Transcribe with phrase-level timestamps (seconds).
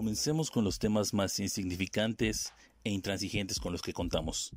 [0.00, 4.50] Comencemos con los temas más insignificantes e intransigentes con los que contamos.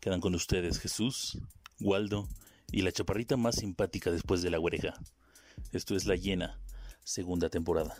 [0.00, 1.38] Quedan con ustedes Jesús,
[1.78, 2.26] Waldo
[2.72, 4.94] y la chaparrita más simpática después de la oreja.
[5.70, 6.58] Esto es La Llena,
[7.04, 7.94] segunda temporada.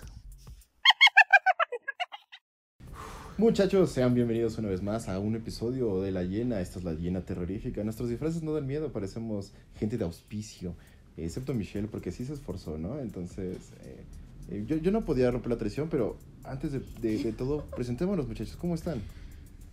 [3.39, 6.61] Muchachos, sean bienvenidos una vez más a un episodio de La Llena.
[6.61, 7.85] Esta es La Llena terrorífica.
[7.85, 10.75] Nuestros disfraces no dan miedo, parecemos gente de auspicio.
[11.17, 12.99] Excepto Michelle, porque sí se esforzó, ¿no?
[12.99, 14.05] Entonces, eh,
[14.49, 18.27] eh, yo, yo no podía romper la tradición, pero antes de, de- de todo, presentémonos,
[18.29, 18.57] muchachos.
[18.57, 19.01] ¿Cómo están?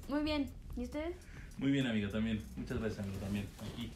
[0.10, 0.50] Muy bien.
[0.76, 1.16] ¿Y ustedes?
[1.58, 2.42] Muy bien, amigo, también.
[2.56, 3.46] Muchas gracias, amigo, también.
[3.74, 3.92] Aquí,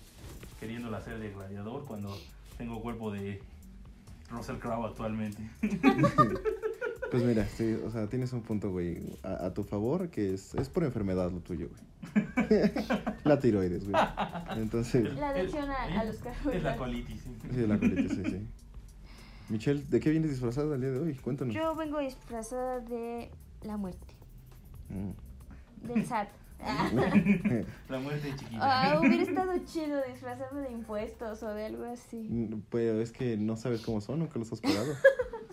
[0.59, 2.17] queriéndola hacer de gladiador cuando
[2.57, 3.39] tengo cuerpo de
[4.29, 5.41] Russell Crowe actualmente.
[7.11, 10.55] Pues mira, sí, o sea, tienes un punto, güey, a, a tu favor, que es,
[10.55, 12.21] es por enfermedad lo tuyo, güey.
[13.25, 14.01] la tiroides, güey.
[14.55, 16.77] Entonces, La adicción a, a los Es la carbohidratos.
[16.77, 17.21] colitis.
[17.21, 17.29] ¿sí?
[17.53, 18.47] sí, la colitis, sí, sí.
[19.51, 21.13] Michelle, ¿de qué vienes disfrazada el día de hoy?
[21.15, 21.53] Cuéntanos.
[21.53, 23.29] Yo vengo disfrazada de
[23.63, 24.15] la muerte.
[24.89, 25.87] Mm.
[25.87, 26.29] Del SAT.
[27.89, 28.59] La muerte chiquita.
[28.61, 32.27] Ah, hubiera estado chido disfrazarme de impuestos o de algo así.
[32.29, 34.93] Mm, Pero es que no sabes cómo son, nunca los has pagado.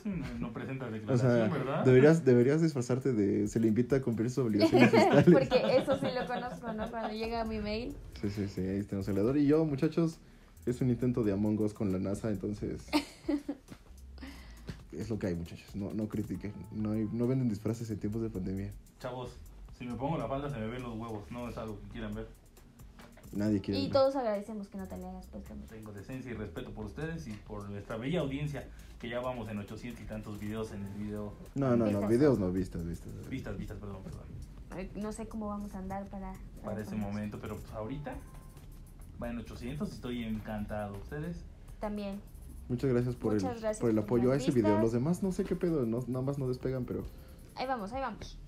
[0.04, 1.84] No, no presenta O declaración, sea, ¿verdad?
[1.84, 3.46] deberías, deberías disfrazarte de...
[3.48, 5.24] Se le invita a cumplir sus obligaciones fiscales.
[5.32, 6.88] Porque eso sí lo conozco, ¿no?
[6.88, 7.94] Cuando llega mi mail.
[8.22, 9.36] Sí, sí, sí, ahí tenemos el helador.
[9.36, 10.18] Y yo, muchachos,
[10.64, 12.86] es un intento de Among Us con la NASA, entonces...
[14.98, 15.74] es lo que hay, muchachos.
[15.74, 16.52] No, no critiquen.
[16.72, 18.72] No, hay- no venden disfraces en tiempos de pandemia.
[19.00, 19.30] Chavos,
[19.78, 21.30] si me pongo la falda se me ven los huevos.
[21.30, 22.26] No es algo que quieran ver.
[23.32, 23.80] Nadie quiere...
[23.80, 23.92] Y ver.
[23.92, 25.54] todos agradecemos que no te le hayas puesto.
[25.68, 28.66] Tengo decencia y respeto por ustedes y por nuestra bella audiencia,
[28.98, 31.34] que ya vamos en 800 y tantos videos en el video.
[31.54, 32.08] No, no, no, Vistas.
[32.08, 33.12] videos no, vistas, vistas.
[33.28, 34.88] Vistas, vistas, perdón, perdón.
[34.94, 36.32] No sé cómo vamos a andar para...
[36.64, 37.12] Para ese ponernos.
[37.14, 38.14] momento, pero pues ahorita
[39.22, 40.96] va en 800 y estoy encantado.
[40.96, 41.36] ¿Ustedes?
[41.80, 42.20] También.
[42.68, 44.78] Muchas gracias por, Muchas el, gracias por el apoyo a ese video.
[44.78, 47.04] Los demás no sé qué pedo, no, nada más no despegan, pero...
[47.56, 48.38] Ahí vamos, ahí vamos.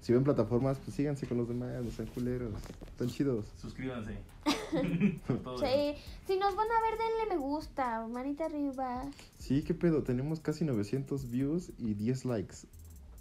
[0.00, 2.54] Si ven plataformas, pues síganse con los demás, no sean culeros.
[2.90, 3.46] Están chidos.
[3.60, 4.18] Suscríbanse.
[4.70, 5.94] Sí,
[6.26, 9.04] si nos van a ver, denle me gusta, manita arriba.
[9.36, 12.56] Sí, qué pedo, tenemos casi 900 views y 10 likes.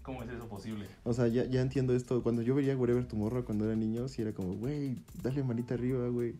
[0.03, 0.87] ¿Cómo es eso posible?
[1.03, 2.21] O sea, ya, ya entiendo esto.
[2.23, 6.07] Cuando yo veía Wherever Tomorrow cuando era niño, sí era como, güey, dale manita arriba,
[6.07, 6.35] güey.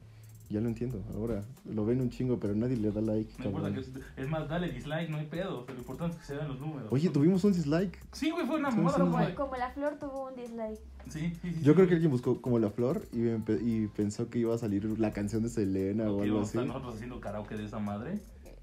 [0.49, 1.03] Ya lo entiendo.
[1.13, 3.31] Ahora lo ven un chingo, pero nadie le da like.
[3.37, 5.63] No importa que es, es más, dale dislike, no hay pedo.
[5.65, 6.87] Pero lo importante es que se vean los números.
[6.91, 7.99] Oye, tuvimos un dislike.
[8.13, 9.35] Sí, güey, fue una sí, güey.
[9.35, 10.79] Como, la flor tuvo un dislike.
[11.07, 11.59] Sí, sí, sí.
[11.61, 11.75] Yo sí.
[11.75, 14.99] creo que alguien buscó como la flor y, empe- y pensó que iba a salir
[14.99, 16.57] la canción de Selena o Que algo así.
[16.57, 18.19] nosotros haciendo karaoke de esa madre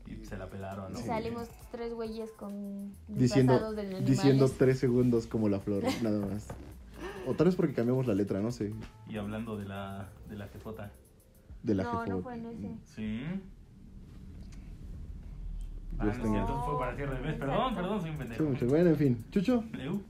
[0.09, 0.99] y se la pelaron, ¿no?
[0.99, 1.05] Sí.
[1.07, 6.49] Salimos tres güeyes con Diciendo, de diciendo tres segundos como la flor, nada más.
[7.29, 8.73] O tal vez porque cambiamos la letra, no sé.
[9.09, 10.91] Y hablando de la, de la jefota.
[11.67, 12.75] De la No, no fue en ese.
[12.95, 13.21] Sí.
[15.99, 17.35] Yo Ah, no tengo- cierto, fue para cierre de mes.
[17.37, 18.45] Perdón, perdón, soy un Sí, pendejo.
[18.45, 18.67] mucho.
[18.67, 19.25] Bueno, en fin.
[19.33, 19.65] Chucho,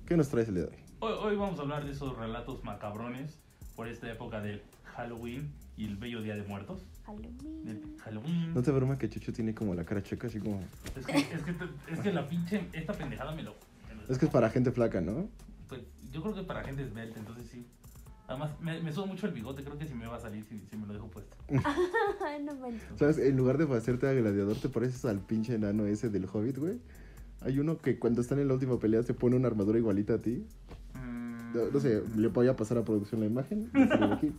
[0.05, 0.77] ¿qué nos traes el día de hoy?
[1.01, 3.39] Hoy, hoy vamos a hablar de esos relatos macabrones
[3.75, 6.85] por esta época del Halloween y el bello Día de Muertos.
[7.07, 8.53] Halloween.
[8.53, 10.61] No te broma que Chucho tiene como la cara checa, así como...
[10.97, 11.55] Es, que, es, que,
[11.93, 13.55] es que la pinche, esta pendejada me lo...
[13.89, 15.29] me lo- Es que es para gente flaca, ¿no?
[15.69, 15.81] Pues,
[16.13, 17.65] yo creo que para gente esbelta, entonces sí.
[18.29, 20.59] Además, me, me subo mucho el bigote, creo que si me va a salir si,
[20.69, 21.37] si me lo dejo puesto.
[22.27, 22.83] Ay, no manches.
[22.97, 23.19] ¿Sabes?
[23.19, 26.79] En lugar de hacerte a gladiador, te pareces al pinche enano ese del Hobbit, güey.
[27.43, 30.19] Hay uno que cuando están en la última pelea se pone una armadura igualita a
[30.19, 30.45] ti.
[30.95, 33.71] Mm, No, no sé, le voy a pasar a producción la imagen.
[33.73, 34.33] Ya se ve aquí.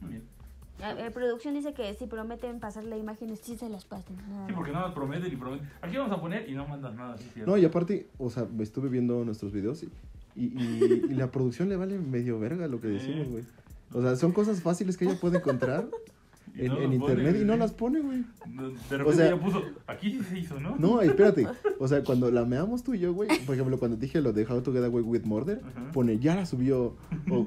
[0.00, 0.34] Muy bien.
[0.82, 4.72] A ver, producción dice que si prometen pasarle imágenes, sí se las nada Sí, porque
[4.72, 5.68] nada más prometen y prometen.
[5.80, 7.30] Aquí vamos a poner y no mandas nada, sí.
[7.46, 9.88] No, y aparte, o sea, me estuve viendo nuestros videos y,
[10.36, 13.44] y, y- y la producción le vale medio verga lo que decimos, güey.
[13.92, 15.86] O sea, son cosas fáciles que ella puede encontrar
[16.56, 18.24] en, no en las pone, internet y no las pone, güey.
[18.50, 20.76] No, De repente sea- ya puso, aquí sí se hizo, ¿no?
[20.78, 21.46] No, espérate.
[21.78, 24.44] O sea, cuando la meamos tú y yo, güey, por ejemplo, cuando dije lo de
[24.46, 25.92] How to Get Away with Murder, Ajá.
[25.92, 26.94] pone, ya la subió.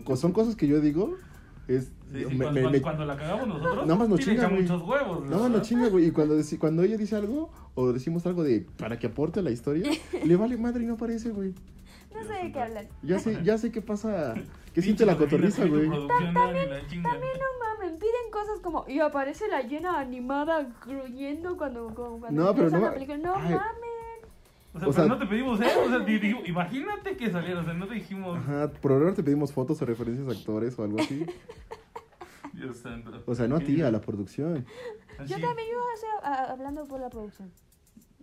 [0.06, 1.16] O son cosas que yo digo,
[1.68, 1.92] es...
[2.14, 4.48] Sí, sí, me- cuando, me- cuando- me- cuando la cagamos nosotros, Nada más nos chinga,
[4.48, 5.30] muchos huevos.
[5.30, 5.62] No, no ¿verdad?
[5.64, 6.06] chinga, güey.
[6.06, 9.44] Y cuando, deci- cuando ella dice algo, o decimos algo de para que aporte a
[9.44, 9.92] la historia,
[10.26, 11.54] le vale madre y no aparece, güey.
[12.18, 12.88] No sé de qué hablan.
[13.04, 14.34] Ya sé, ya sé qué pasa,
[14.74, 15.84] qué siente la cotorriza, güey.
[15.90, 16.10] chinga.
[17.12, 18.86] También no mames, piden cosas como.
[18.88, 23.18] Y aparece la llena animada gruñendo cuando, cuando No, pero no la ma- película.
[23.18, 23.54] No Ay.
[23.54, 23.88] mames.
[24.74, 27.62] O sea, O pero no te pedimos eso, o sea, di- digo, imagínate que saliera,
[27.62, 30.78] o sea, no te dijimos, Ajá, por ahora te pedimos fotos o referencias a actores
[30.78, 31.26] o algo así.
[32.54, 33.24] Dios santo.
[33.26, 34.66] O sea, no a ti, a la producción.
[35.20, 37.52] Así, Yo también, yo o sea, a- hablando por la producción.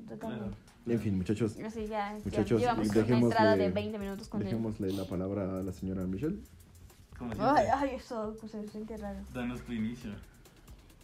[0.09, 0.45] Totalmente.
[0.45, 0.74] Claro.
[0.87, 4.41] En fin, muchachos, Así ya, ya Muchachos, llevamos una dejémosle- entrada de 20 minutos con
[4.43, 4.47] él.
[4.49, 6.39] dejémosle la palabra a la señora Michelle.
[7.39, 9.19] Ay, ay, eso pues, se siente raro.
[9.33, 10.11] danos tu inicio.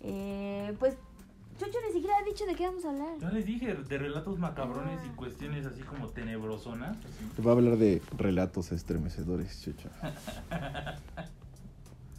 [0.03, 0.97] Eh, pues
[1.59, 3.19] Chocho ni siquiera ha dicho de qué vamos a hablar.
[3.21, 6.97] Yo les dije de relatos macabrones y cuestiones así como tenebrosonas.
[6.97, 7.25] así.
[7.37, 9.91] Te va a hablar de relatos estremecedores, chucha.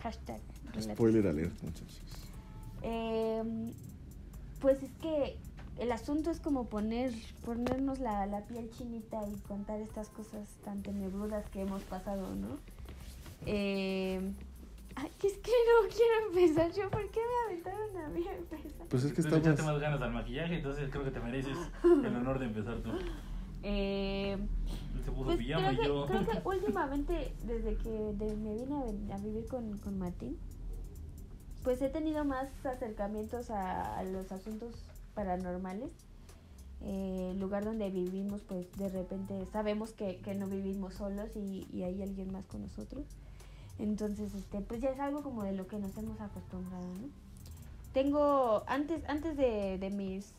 [0.04, 0.40] Hashtag.
[0.74, 0.94] relatos.
[0.94, 2.02] Spoiler alert, muchachos.
[2.84, 3.72] Eh,
[4.60, 5.38] pues es que
[5.82, 7.12] el asunto es como poner,
[7.44, 12.60] ponernos la, la piel chinita y contar estas cosas tan tenebrudas que hemos pasado, ¿no?
[13.48, 14.22] Eh,
[14.96, 16.88] ay, es que no quiero empezar yo.
[16.92, 18.86] ¿Por qué me aventaron a mí a empezar?
[18.90, 19.74] Pues es que Tú le echaste estamos...
[19.74, 22.92] más ganas al maquillaje, entonces creo que te mereces el honor de empezar tú.
[23.64, 24.38] Eh,
[25.04, 26.06] se puso pues pijama creo, y yo.
[26.06, 30.38] creo que últimamente, desde que de- me vine a, ven- a vivir con, con Martín,
[31.64, 34.76] pues he tenido más acercamientos a, a los asuntos
[35.12, 35.92] paranormales.
[36.84, 41.68] Eh, el lugar donde vivimos, pues de repente sabemos que, que no vivimos solos y,
[41.72, 43.06] y hay alguien más con nosotros.
[43.78, 47.10] Entonces, este, pues ya es algo como de lo que nos hemos acostumbrado, ¿no?
[47.94, 50.34] Tengo, antes, antes de, de mis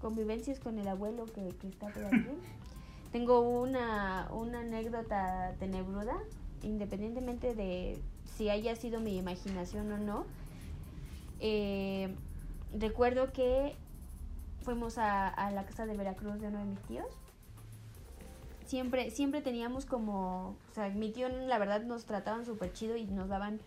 [0.00, 2.26] convivencias con el abuelo que, que está por aquí,
[3.12, 6.16] tengo una, una anécdota tenebruda,
[6.62, 7.98] independientemente de
[8.36, 10.24] si haya sido mi imaginación o no.
[11.40, 12.14] Eh,
[12.78, 13.74] recuerdo que
[14.62, 17.06] fuimos a, a la casa de Veracruz de uno de mis tíos.
[18.66, 23.04] Siempre, siempre teníamos como, o sea, mi tío la verdad nos trataban súper chido y
[23.04, 23.60] nos daban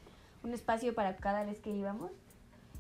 [0.44, 2.12] un espacio para cada vez que íbamos.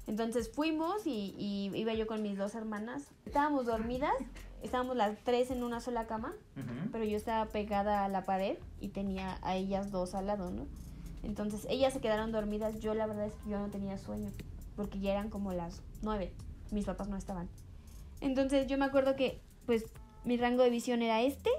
[0.08, 3.08] Entonces fuimos y, y iba yo con mis dos hermanas.
[3.26, 4.14] Estábamos dormidas,
[4.62, 6.34] estábamos las tres en una sola cama,
[6.92, 10.66] pero yo estaba pegada a la pared y tenía a ellas dos al lado, ¿no?
[11.24, 14.30] Entonces ellas se quedaron dormidas, yo la verdad es que yo no tenía sueño,
[14.76, 16.34] porque ya eran como las nueve,
[16.72, 17.48] mis papás no estaban.
[18.24, 19.86] Entonces yo me acuerdo que pues
[20.24, 21.50] mi rango de visión era este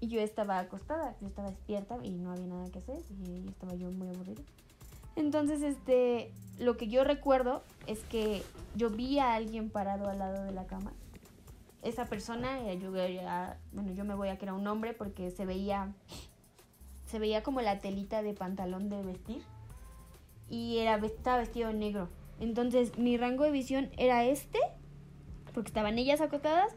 [0.00, 3.74] y yo estaba acostada, yo estaba despierta y no había nada que hacer y estaba
[3.74, 4.42] yo muy aburrida.
[5.16, 8.42] Entonces, este, lo que yo recuerdo es que
[8.76, 10.92] yo vi a alguien parado al lado de la cama.
[11.82, 15.94] Esa persona, yo, bueno, yo me voy a que era un hombre porque se veía,
[17.06, 19.42] se veía como la telita de pantalón de vestir
[20.50, 22.08] y era, estaba vestido negro.
[22.38, 24.58] Entonces, mi rango de visión era este,
[25.60, 26.72] porque estaban ellas acostadas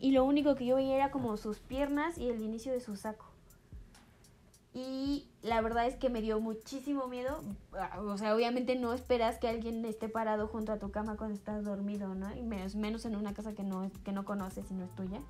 [0.00, 2.96] y lo único que yo veía era como sus piernas y el inicio de su
[2.96, 3.24] saco.
[4.74, 7.40] Y la verdad es que me dio muchísimo miedo.
[8.00, 11.64] O sea, obviamente no esperas que alguien esté parado junto a tu cama cuando estás
[11.64, 12.34] dormido, ¿no?
[12.34, 15.20] Y menos, menos en una casa que no, que no conoces y no es tuya.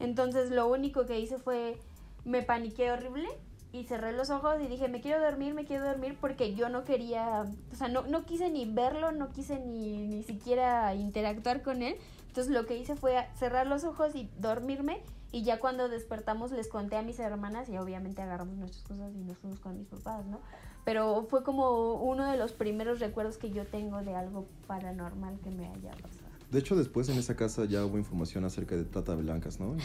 [0.00, 1.78] Entonces lo único que hice fue,
[2.24, 3.28] me paniqué horrible
[3.72, 6.82] y cerré los ojos y dije, me quiero dormir, me quiero dormir porque yo no
[6.82, 11.82] quería, o sea, no, no quise ni verlo, no quise ni, ni siquiera interactuar con
[11.82, 11.94] él.
[12.30, 16.68] Entonces lo que hice fue cerrar los ojos y dormirme y ya cuando despertamos les
[16.68, 20.24] conté a mis hermanas y obviamente agarramos nuestras cosas y nos fuimos con mis papás,
[20.26, 20.40] ¿no?
[20.84, 25.50] Pero fue como uno de los primeros recuerdos que yo tengo de algo paranormal que
[25.50, 26.30] me haya pasado.
[26.52, 29.76] De hecho, después en esa casa ya hubo información acerca de trata blancas, ¿no?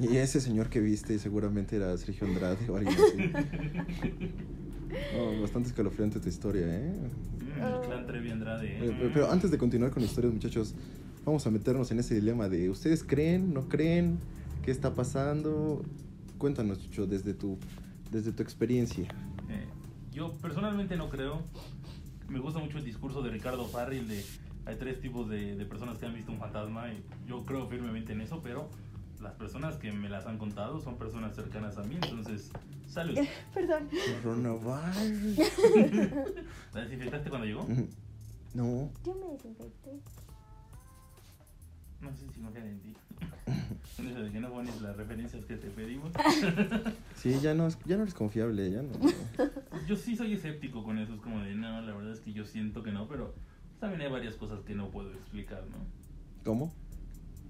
[0.00, 4.32] Y ese señor que viste seguramente era Sergio Andrade o alguien así.
[5.16, 6.92] No, bastante escalofriante tu historia, ¿eh?
[6.92, 8.66] Mm, el clan Trevi Andrade.
[8.66, 8.96] Eh, ¿eh?
[8.98, 10.74] Pero, pero antes de continuar con historias, muchachos,
[11.24, 14.18] vamos a meternos en ese dilema de ¿ustedes creen, no creen?
[14.62, 15.82] ¿Qué está pasando?
[16.38, 17.58] Cuéntanos, Chucho, desde tu,
[18.10, 19.04] desde tu experiencia.
[19.48, 19.66] Eh,
[20.12, 21.42] yo personalmente no creo.
[22.28, 24.24] Me gusta mucho el discurso de Ricardo Farril de
[24.64, 28.12] hay tres tipos de, de personas que han visto un fantasma y yo creo firmemente
[28.12, 28.70] en eso, pero
[29.20, 32.50] las personas que me las han contado son personas cercanas a mí, entonces
[32.86, 33.18] salud.
[33.54, 33.88] Perdón.
[34.22, 35.38] Coronavirus.
[36.74, 37.66] ¿La desinfectaste cuando llegó?
[38.54, 40.00] No, Yo me desinfecté.
[42.02, 42.92] No sé si confían en ti.
[43.98, 46.12] Eso de que no pones las referencias que te pedimos.
[47.16, 48.90] sí, ya no, es- ya no eres confiable, ya no.
[49.86, 52.44] Yo sí soy escéptico con eso, es como de no, la verdad es que yo
[52.44, 53.34] siento que no, pero
[53.80, 55.76] también hay varias cosas que no puedo explicar, ¿no?
[56.44, 56.72] ¿Cómo?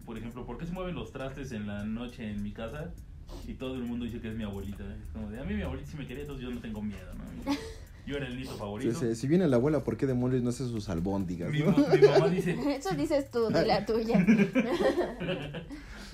[0.05, 2.93] Por ejemplo, ¿por qué se mueven los trastes en la noche en mi casa?
[3.47, 4.85] Y todo el mundo dice que es mi abuelita.
[5.03, 7.15] Es como de, a mí mi abuelita sí me quería, entonces yo no tengo miedo,
[7.15, 7.53] ¿no?
[8.07, 8.99] Yo era el nieto Sí, favorito.
[8.99, 11.51] sí, si viene la abuela, ¿por qué demonios no hace sus albóndigas?
[11.51, 11.71] Mi, no?
[11.71, 12.57] mi mamá dice...
[12.77, 14.19] Eso dices tú de la tuya.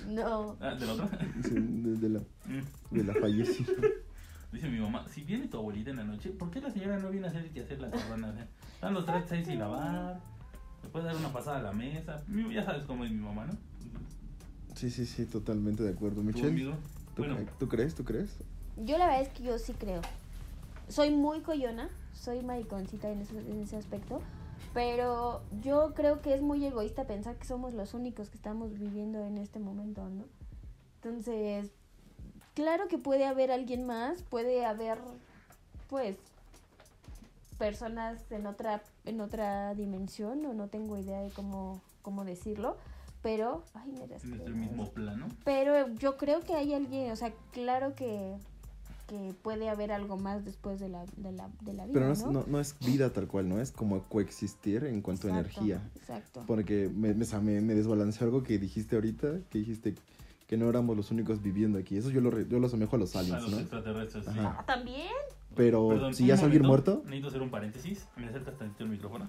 [0.07, 0.55] no.
[0.59, 1.09] Ah, ¿de la otra?
[1.43, 2.95] Sí, de, de la, Mm.
[2.95, 3.73] de la fallecida.
[4.51, 7.11] Dice mi mamá, si viene tu abuelita en la noche, ¿por qué la señora no
[7.11, 8.47] viene a hacer que hacer la sea,
[8.81, 10.19] Dan los trastes ahí sin lavar,
[10.91, 12.23] puede dar una pasada a la mesa.
[12.51, 13.53] Ya sabes cómo es mi mamá, ¿no?
[14.73, 16.21] Sí, sí, sí, totalmente de acuerdo.
[16.21, 16.65] ¿Tú, Michelle?
[17.15, 17.93] ¿tú, Bueno, ¿tú crees?
[17.93, 18.37] ¿Tú crees?
[18.77, 20.01] Yo la verdad es que yo sí creo.
[20.89, 24.21] Soy muy coyona, soy mariconcita en ese, en ese aspecto,
[24.73, 29.23] pero yo creo que es muy egoísta pensar que somos los únicos que estamos viviendo
[29.23, 30.25] en este momento, ¿no?
[30.95, 31.71] Entonces,
[32.55, 34.99] claro que puede haber alguien más, puede haber,
[35.89, 36.17] pues,
[37.57, 42.77] personas en otra, en otra dimensión, o no tengo idea de cómo, cómo decirlo,
[43.21, 45.27] pero, ay, me En este mismo plano.
[45.43, 48.37] Pero yo creo que hay alguien, o sea, claro que,
[49.09, 52.13] que puede haber algo más después de la, de la, de la vida, Pero no
[52.13, 52.13] ¿no?
[52.13, 53.59] es, no, no es vida tal cual, ¿no?
[53.59, 55.81] Es como coexistir en cuanto a energía.
[55.95, 56.43] Exacto.
[56.45, 59.95] Porque me, me, desbalanceó algo que dijiste ahorita, que dijiste
[60.47, 61.97] que no éramos los únicos viviendo aquí.
[61.97, 63.59] Eso yo lo, yo lo asemejo a los A aliens, los ¿no?
[63.59, 64.29] extraterrestres, sí.
[64.31, 64.57] Ajá.
[64.59, 65.07] Ah, También.
[65.55, 68.07] Pero Perdón, si ya es alguien muerto, Necesito hacer un paréntesis.
[68.15, 69.27] ¿Me acercas tantito el micrófono?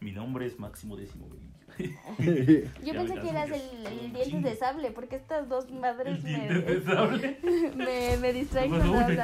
[0.00, 1.52] Mi nombre es Máximo Décimo Belillo.
[2.84, 6.82] Yo pensé que eras el, el dientes de sable, porque estas dos madres me, de
[6.82, 7.38] sable.
[7.76, 9.16] me, me distraen de- ay,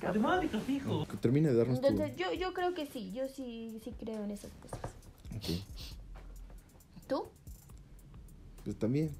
[0.00, 0.22] cabrón.
[0.22, 1.06] Matemática, fijo.
[1.06, 1.86] que termine de darnos tu...
[1.86, 4.90] Entonces, yo, yo creo que sí, yo sí, sí creo en esas cosas.
[7.06, 7.26] ¿Tú?
[8.64, 9.10] pues también.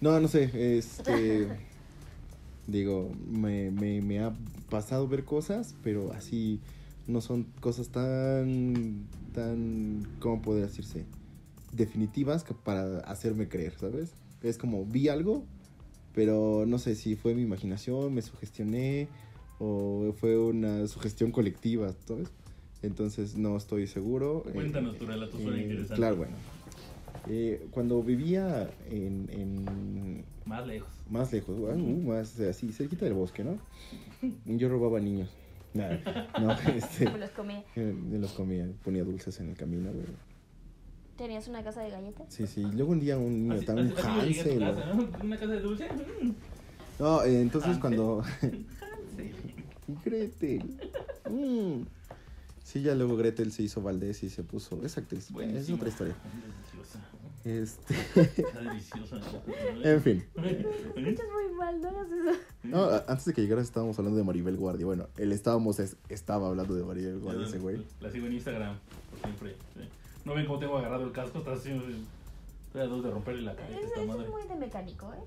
[0.00, 1.48] No, no sé, este...
[2.66, 4.32] digo, me, me, me ha
[4.68, 6.60] pasado ver cosas, pero así
[7.06, 11.04] no son cosas tan, tan, ¿cómo podría decirse?
[11.72, 14.12] Definitivas que para hacerme creer, ¿sabes?
[14.42, 15.44] Es como, vi algo,
[16.14, 19.08] pero no sé si fue mi imaginación, me sugestioné
[19.58, 22.28] o fue una sugestión colectiva, ¿sabes?
[22.82, 24.42] Entonces no estoy seguro.
[24.48, 25.94] Eh, Cuéntanos tu relato, suena eh, interesante.
[25.96, 26.32] Claro, bueno.
[27.28, 30.88] Eh, cuando vivía en, en Más lejos.
[31.10, 31.76] más lejos, uh,
[32.08, 33.58] más así, cerquita del bosque, ¿no?
[34.46, 35.28] Yo robaba niños.
[35.74, 36.00] Nada,
[36.40, 37.62] no, este, los comí.
[37.76, 40.06] eh, los comía, ponía dulces en el camino, güey.
[41.20, 42.32] ¿Tenías una casa de galletas?
[42.32, 42.62] Sí, sí.
[42.62, 44.62] Luego un día un niño, Así, estaba un Hansel.
[44.62, 45.08] o- casa, ¿no?
[45.22, 45.88] ¿Una casa de dulce?
[46.22, 46.30] Mm,
[46.98, 47.80] No, eh, entonces Hansel.
[47.82, 48.22] cuando...
[48.22, 48.64] Hansel.
[50.04, 50.62] Gretel.
[51.28, 51.82] Mm.
[52.64, 54.80] Sí, ya luego Gretel se hizo Valdés y se puso...
[54.82, 56.14] Es actriz, es otra historia.
[56.42, 57.00] Deliciosa.
[57.44, 57.94] Este,
[58.42, 59.20] Está deliciosa.
[59.84, 60.24] en fin.
[60.36, 62.38] Escuchas muy mal, no hagas eso.
[62.62, 64.86] No, a- antes de que llegaras estábamos hablando de Maribel Guardia.
[64.86, 67.84] Bueno, él estábamos, es- estaba hablando de Maribel Guardia, ese güey.
[68.00, 68.78] La sigo en Instagram,
[69.10, 69.54] por siempre.
[69.74, 69.80] sí.
[70.30, 71.38] ¿No ven cómo tengo agarrado el casco?
[71.40, 71.84] Está haciendo...
[71.88, 74.24] Estoy a dos de romperle la cabeza Eso, esta eso madre.
[74.26, 75.24] es muy de mecánico, ¿eh?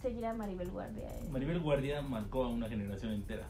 [0.00, 1.10] Seguir a Maribel Guardia.
[1.10, 1.28] ¿eh?
[1.30, 3.46] Maribel Guardia marcó a una generación entera.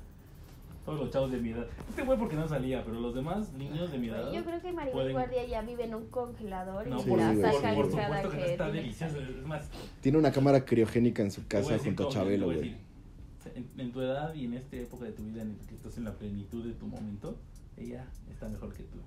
[0.84, 1.68] Todos los chavos de mi edad.
[1.88, 4.32] Este güey porque no salía, pero los demás niños de mi edad.
[4.32, 7.18] Yo creo que Maribel pueden- Guardia ya vive en un congelador No, y Sí, por,
[7.20, 9.18] la por, sacan por cada supuesto que, no que está delicioso.
[9.20, 12.74] Es más, Tiene una cámara criogénica en su casa junto a Chabelo, güey.
[13.54, 15.96] En, en tu edad y en esta época de tu vida en la que estás
[15.98, 17.36] en la plenitud de tu momento,
[17.76, 18.98] ella está mejor que tú.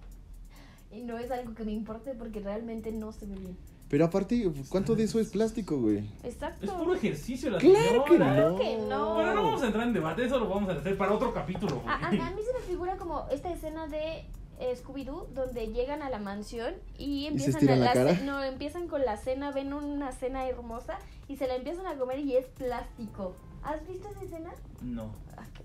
[0.92, 3.58] Y no es algo que me importe porque realmente no se ve bien.
[3.90, 6.10] Pero aparte, ¿cuánto de eso es plástico, güey?
[6.24, 6.66] Exacto.
[6.66, 8.58] Es puro ejercicio la Claro que no.
[8.58, 9.14] que no.
[9.16, 11.82] Bueno, no vamos a entrar en debate, eso lo vamos a hacer para otro capítulo.
[11.88, 14.26] A, a- mí se me figura como esta escena de
[14.60, 18.16] eh, Scooby-Doo donde llegan a la mansión y empiezan a la cara?
[18.16, 21.96] ce- no empiezan con la cena, ven una cena hermosa y se la empiezan a
[21.96, 23.36] comer y es plástico.
[23.64, 24.54] ¿Has visto esa escena?
[24.82, 25.64] No, Ah, qué.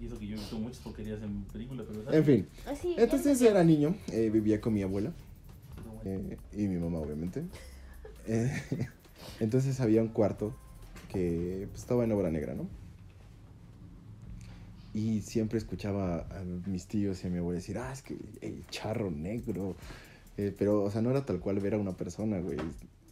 [0.00, 2.12] Y eso que yo he visto muchas porquerías en películas, pero...
[2.12, 5.12] En fin, Ah, sí, entonces era niño, eh, vivía con mi abuela
[6.04, 7.44] eh, y mi mamá, obviamente.
[8.26, 8.52] Eh,
[9.40, 10.54] entonces había un cuarto
[11.10, 12.68] que pues, estaba en obra negra, ¿no?
[14.92, 18.64] Y siempre escuchaba a mis tíos y a mi abuela decir, ah, es que el
[18.70, 19.76] charro negro.
[20.36, 22.58] Eh, pero, o sea, no era tal cual ver a una persona, güey.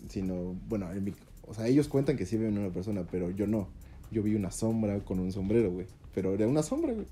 [0.09, 1.15] Sino, bueno, en mi-
[1.47, 3.69] o sea, ellos cuentan que sí ven a una persona, pero yo no.
[4.11, 5.87] Yo vi una sombra con un sombrero, güey.
[6.19, 7.07] Pero era una sombra, güey.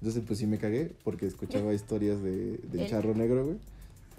[0.00, 3.58] Entonces, pues sí me cagué porque escuchaba historias de, del El- charro negro, güey.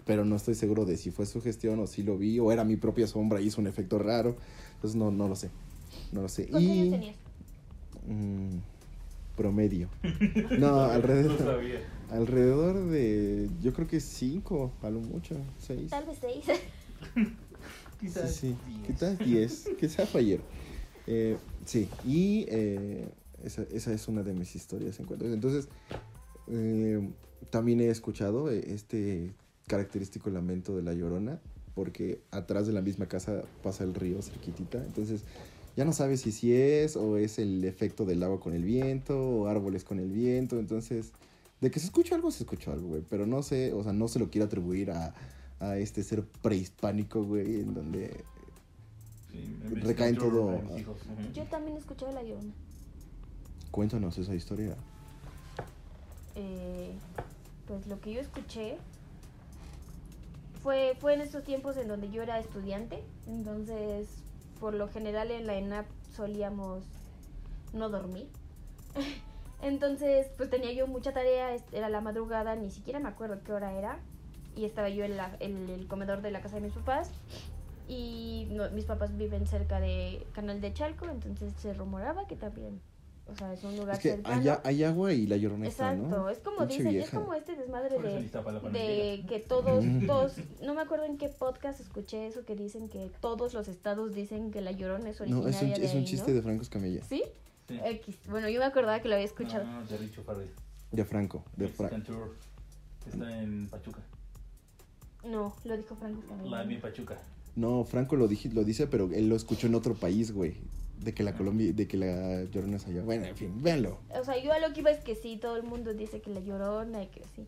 [0.06, 2.64] Pero no estoy seguro de si fue su gestión o si lo vi o era
[2.64, 4.36] mi propia sombra y hizo un efecto raro.
[4.76, 5.50] Entonces, no, no lo sé.
[6.12, 6.46] No lo sé.
[6.46, 6.80] ¿Cuántos y...
[6.80, 7.16] años tenías?
[8.08, 8.58] Mm,
[9.36, 9.90] promedio.
[10.52, 11.80] No, No alrededor, sabía.
[12.12, 15.90] alrededor de, yo creo que cinco, a lo mucho, seis.
[15.90, 16.46] Tal vez seis.
[18.00, 18.88] Sí, Quizás sí, diez.
[18.88, 20.40] quizás diez, quizás fue ayer.
[21.08, 23.10] Eh, sí, y eh,
[23.44, 25.70] esa, esa es una de mis historias en cuanto Entonces,
[26.48, 27.10] eh,
[27.50, 29.34] también he escuchado este
[29.68, 31.40] característico lamento de la llorona,
[31.76, 34.84] porque atrás de la misma casa pasa el río cerquitita.
[34.84, 35.24] Entonces,
[35.78, 39.20] ya no sabes si sí es o es el efecto del agua con el viento
[39.20, 40.60] o árboles con el viento.
[40.60, 41.12] Entonces,
[41.62, 43.04] de que se escucha algo, se escucha algo, güey.
[43.10, 45.14] Pero no sé, o sea, no se lo quiero atribuir a,
[45.60, 48.24] a este ser prehispánico, güey, en donde
[49.32, 50.62] Sí, me recae en escucho todo.
[51.34, 52.52] Yo también escuchaba la llorona.
[53.72, 54.76] Cuéntanos esa historia.
[56.36, 56.94] Eh,
[57.68, 58.78] pues lo que yo escuché
[60.64, 63.04] fue, fue en estos tiempos en donde yo era estudiante.
[63.28, 64.08] Entonces,
[64.60, 65.86] por lo general en la ENAP
[66.16, 66.84] solíamos
[67.74, 68.28] no dormir.
[69.62, 73.74] Entonces, pues tenía yo mucha tarea, era la madrugada, ni siquiera me acuerdo qué hora
[73.74, 74.00] era.
[74.56, 77.12] Y estaba yo en, la- en el comedor de la casa de mis papás.
[77.88, 82.80] Y no- mis papás viven cerca de Canal de Chalco, entonces se rumoraba que también
[83.32, 84.42] O sea, es un lugar Es que cercano.
[84.42, 86.30] hay, hay agua y la llorona está, Exacto, ¿no?
[86.30, 90.34] es como dicen, es como este desmadre de, no que todos, todos,
[90.64, 94.52] no me acuerdo en qué podcast escuché eso que dicen que todos los estados dicen
[94.52, 96.36] que la llorona es No, originaria es un, de es un ahí, chiste ¿no?
[96.38, 97.04] de Franco Escamilla.
[97.04, 97.24] ¿Sí?
[97.68, 97.80] Sí.
[97.84, 98.16] X.
[98.30, 99.64] Bueno, yo me acordaba que lo había escuchado.
[99.66, 100.50] No, no, de Richo Farrell.
[100.92, 101.44] De Franco.
[101.56, 102.36] De Fra- Mexican Tour.
[103.08, 104.00] Está en Pachuca.
[105.24, 106.50] No, lo dijo Franco Escamilla.
[106.58, 107.18] La vi en Pachuca.
[107.56, 110.56] No, Franco lo, dije, lo dice, pero él lo escuchó en otro país, güey.
[111.00, 113.02] De que la Colombia, de que la llorona es allá.
[113.04, 114.00] Bueno, en fin, véanlo.
[114.20, 116.30] O sea, yo a lo que iba es que sí, todo el mundo dice que
[116.30, 117.46] la llorona y que sí.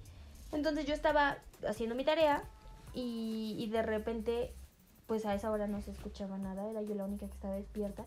[0.53, 2.43] Entonces yo estaba haciendo mi tarea
[2.93, 4.51] y, y de repente,
[5.08, 8.05] pues a esa hora no se escuchaba nada, era yo la única que estaba despierta.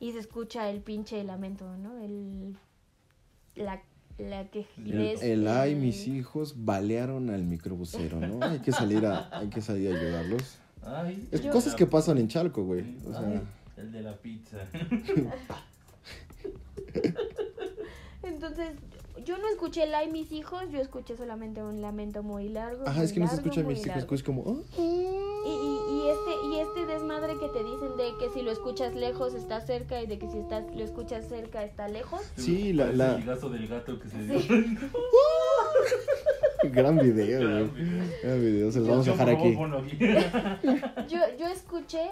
[0.00, 1.98] Y se escucha el pinche lamento, ¿no?
[2.02, 2.56] El.
[3.56, 3.80] La,
[4.18, 4.66] la que.
[4.76, 8.44] El, es el ay, mis hijos balearon al microbusero, ¿no?
[8.44, 10.58] Hay que salir a, hay que salir a ayudarlos.
[10.82, 12.96] Ay, Es Yo- cosas que pasan en Chalco, güey.
[13.06, 13.42] O ay, sea,
[13.76, 14.58] el de la pizza.
[18.22, 18.70] Entonces,
[19.24, 22.82] yo no escuché el ay, mis hijos, yo escuché solamente un lamento muy largo.
[22.86, 24.42] ajá, muy es que no se escucha muy mis hijos, es como.
[24.46, 25.52] ah, Y, y,
[25.90, 29.60] y este y este desmadre que te dicen de que si lo escuchas lejos está
[29.60, 32.20] cerca y de que si estás lo escuchas cerca está lejos.
[32.36, 34.40] Sí, la- la- El gato del gato que se dio.
[36.72, 38.04] Gran video, Gran video.
[38.22, 39.54] Gran video, se los Yo, vamos a dejar aquí.
[41.14, 42.08] Yo yo escuché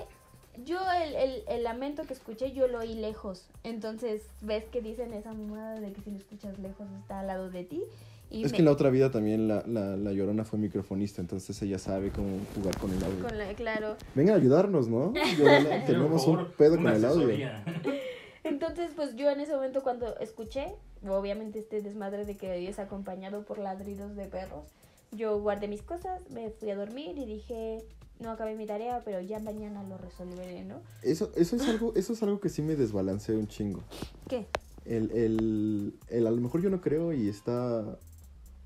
[0.65, 3.47] yo el, el, el lamento que escuché yo lo oí lejos.
[3.65, 7.51] Entonces, ves que dicen esa mamada de que si lo escuchas lejos está al lado
[7.51, 7.83] de ti
[8.31, 11.21] y Es me- que en la otra vida también la, la, la llorona fue microfonista,
[11.21, 13.23] entonces ella sabe cómo jugar con el audio.
[13.29, 13.97] con la- claro.
[14.15, 15.13] Vengan a ayudarnos, ¿no?
[15.39, 17.29] Llorona, tenemos un pedo con el audio.
[18.45, 20.75] Entonces, pues yo en ese momento cuando escuché,
[21.09, 24.65] obviamente este desmadre de que es acompañado por ladridos de perros,
[25.13, 27.85] yo guardé mis cosas, me fui a dormir y dije,
[28.23, 30.81] no acabé mi tarea, pero ya mañana lo resolveré, ¿no?
[31.03, 33.83] Eso, eso es algo, eso es algo que sí me desbalancea un chingo.
[34.29, 34.47] ¿Qué?
[34.85, 37.99] El, el, el a lo mejor yo no creo y está,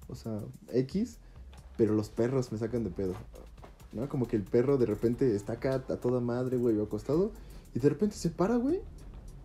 [0.09, 0.41] o sea,
[0.73, 1.19] X,
[1.77, 3.15] pero los perros me sacan de pedo.
[3.93, 4.09] ¿No?
[4.09, 7.33] Como que el perro de repente está acá a toda madre, güey, acostado,
[7.75, 8.81] y de repente se para, güey.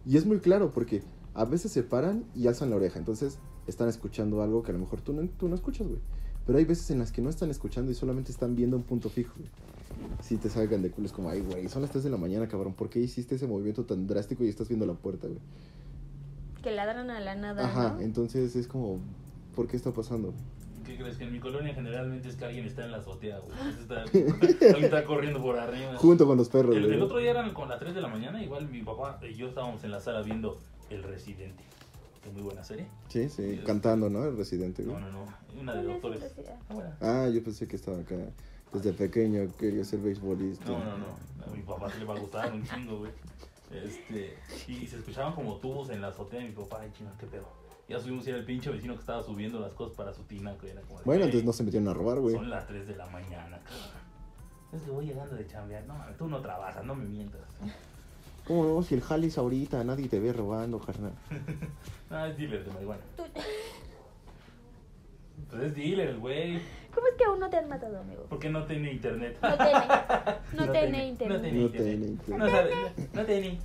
[0.05, 1.03] Y es muy claro porque
[1.33, 3.37] a veces se paran y alzan la oreja, entonces
[3.67, 5.99] están escuchando algo que a lo mejor tú no, tú no escuchas, güey.
[6.45, 9.09] Pero hay veces en las que no están escuchando y solamente están viendo un punto
[9.09, 9.49] fijo, güey.
[10.21, 12.47] Si te salgan de culo, es como, ay, güey, son las 3 de la mañana,
[12.47, 12.73] cabrón.
[12.73, 15.39] ¿Por qué hiciste ese movimiento tan drástico y estás viendo la puerta, güey?
[16.61, 18.01] Que ladran a la nada, Ajá, ¿no?
[18.01, 18.99] entonces es como,
[19.55, 20.33] ¿por qué está pasando?
[20.85, 21.17] ¿Qué crees?
[21.17, 23.55] Que en mi colonia generalmente es que alguien está en la azotea, güey.
[23.79, 25.95] Está, alguien está corriendo por arriba.
[25.97, 26.95] Junto con los perros, El, güey.
[26.95, 29.47] el otro día eran con las 3 de la mañana, igual mi papá y yo
[29.47, 30.57] estábamos en la sala viendo
[30.89, 31.63] El Residente.
[32.23, 32.85] Que muy buena serie.
[33.09, 34.23] Sí, sí, cantando, ¿no?
[34.25, 34.95] El residente, güey.
[34.95, 35.25] No, no, no.
[35.59, 36.49] Una de ¿Cuál es doctores.
[36.69, 37.25] Ah.
[37.25, 38.15] Ah, yo pensé que estaba acá.
[38.73, 40.65] Desde pequeño quería ser beisbolista.
[40.65, 41.05] No, no, no.
[41.45, 43.11] A mi papá se le va a gustar un chingo, güey.
[43.71, 47.25] Este, y se escuchaban como tubos en la azotea y mi papá, ay, chino, qué
[47.25, 47.45] pedo.
[47.87, 50.55] Ya subimos y era el pinche vecino que estaba subiendo las cosas para su tina,
[50.57, 52.35] que era como de, Bueno, "Ey, entonces no se metieron a robar, güey.
[52.35, 54.01] Son las 3 de la mañana, cabrón.
[54.73, 55.85] Es que voy llegando de chambear.
[55.85, 57.41] No, tú no trabajas, no me mientas.
[58.47, 58.81] ¿Cómo no?
[58.83, 61.11] Si el Jalis ahorita nadie te ve robando, carnal.
[62.13, 63.01] Ah, es dealer de marihuana.
[63.15, 63.23] Tú-
[65.61, 66.61] es dealer, el güey.
[66.93, 68.23] ¿Cómo es que aún no te han matado, amigo?
[68.25, 69.37] ¿Por qué no tiene internet?
[69.41, 69.71] No tiene,
[70.53, 71.37] no, No tiene internet.
[71.37, 71.61] no tiene.
[71.63, 72.37] No tiene internet.
[72.39, 72.71] No sabe,
[73.13, 73.59] no tiene.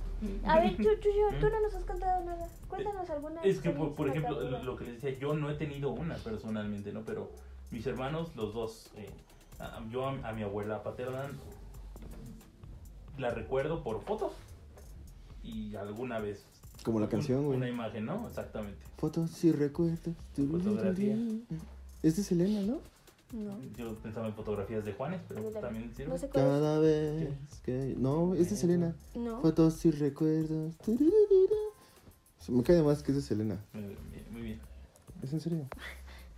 [0.45, 2.47] A ver, Chucho, tú no nos has contado nada.
[2.67, 5.91] Cuéntanos alguna Es que, por, por ejemplo, lo que les decía, yo no he tenido
[5.91, 7.01] una personalmente, ¿no?
[7.01, 7.31] Pero
[7.71, 9.09] mis hermanos, los dos, eh,
[9.59, 11.29] a- yo a, a mi abuela paterna
[13.17, 14.31] la recuerdo por fotos
[15.43, 16.45] y alguna vez.
[16.83, 17.57] Como la un- canción, güey.
[17.57, 18.27] Una imagen, ¿no?
[18.27, 18.79] Exactamente.
[18.97, 20.15] Fotos y recuerdos.
[20.35, 21.15] Fotografía.
[22.07, 22.79] Es de Selena, ¿no?
[23.33, 23.59] No.
[23.75, 25.93] Yo pensaba en fotografías de Juanes, pero también.
[25.93, 26.09] sirve.
[26.09, 26.51] No sé cuál es.
[26.51, 27.95] Cada vez que...
[27.97, 28.95] No, es de Selena.
[29.13, 29.41] No.
[29.41, 30.73] Fotos y recuerdos.
[32.39, 33.61] Se me cae más que es de Selena.
[33.73, 34.61] Muy bien, muy bien.
[35.21, 35.67] ¿Es en serio?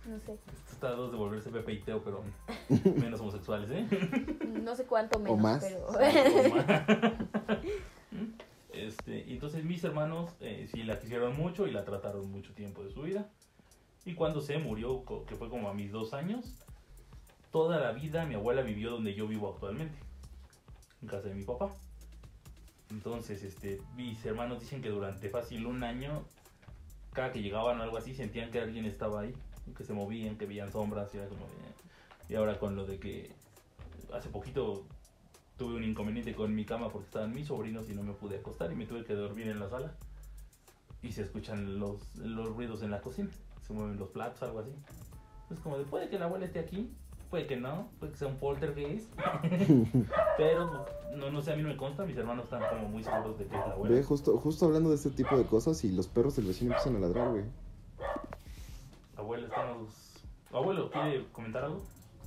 [0.08, 0.38] No sé.
[0.72, 2.24] Está a dos de volverse Pepe y Teo, pero
[2.96, 3.86] menos homosexuales, ¿eh?
[4.62, 5.62] No sé cuánto menos, más.
[5.62, 5.86] pero...
[8.72, 12.82] Este, y entonces mis hermanos eh, sí la quisieron mucho y la trataron mucho tiempo
[12.82, 13.28] de su vida.
[14.04, 16.54] Y cuando se murió, que fue como a mis dos años,
[17.50, 19.98] toda la vida mi abuela vivió donde yo vivo actualmente,
[21.02, 21.74] en casa de mi papá.
[22.90, 26.24] Entonces, este, mis hermanos dicen que durante fácil un año,
[27.12, 29.34] cada que llegaban o algo así, sentían que alguien estaba ahí,
[29.76, 31.46] que se movían, que veían sombras, y era como
[32.28, 33.30] Y ahora con lo de que
[34.12, 34.84] hace poquito
[35.56, 38.72] tuve un inconveniente con mi cama porque estaban mis sobrinos y no me pude acostar
[38.72, 39.94] y me tuve que dormir en la sala.
[41.02, 43.30] Y se escuchan los, los ruidos en la cocina,
[43.70, 44.70] se mueven los platos, algo así.
[45.50, 46.90] Es como de, puede que la abuela esté aquí,
[47.30, 49.08] puede que no, puede que sea un poltergeist.
[50.36, 53.38] Pero no, no sé, a mí no me consta, mis hermanos están como muy seguros
[53.38, 53.94] de que es la abuela.
[53.94, 56.96] Ve, justo, justo hablando de este tipo de cosas y los perros del vecino empiezan
[56.96, 57.44] a ladrar, güey.
[59.16, 60.24] Abuelo, estamos...
[60.52, 61.80] Abuelo, ¿quiere comentar algo?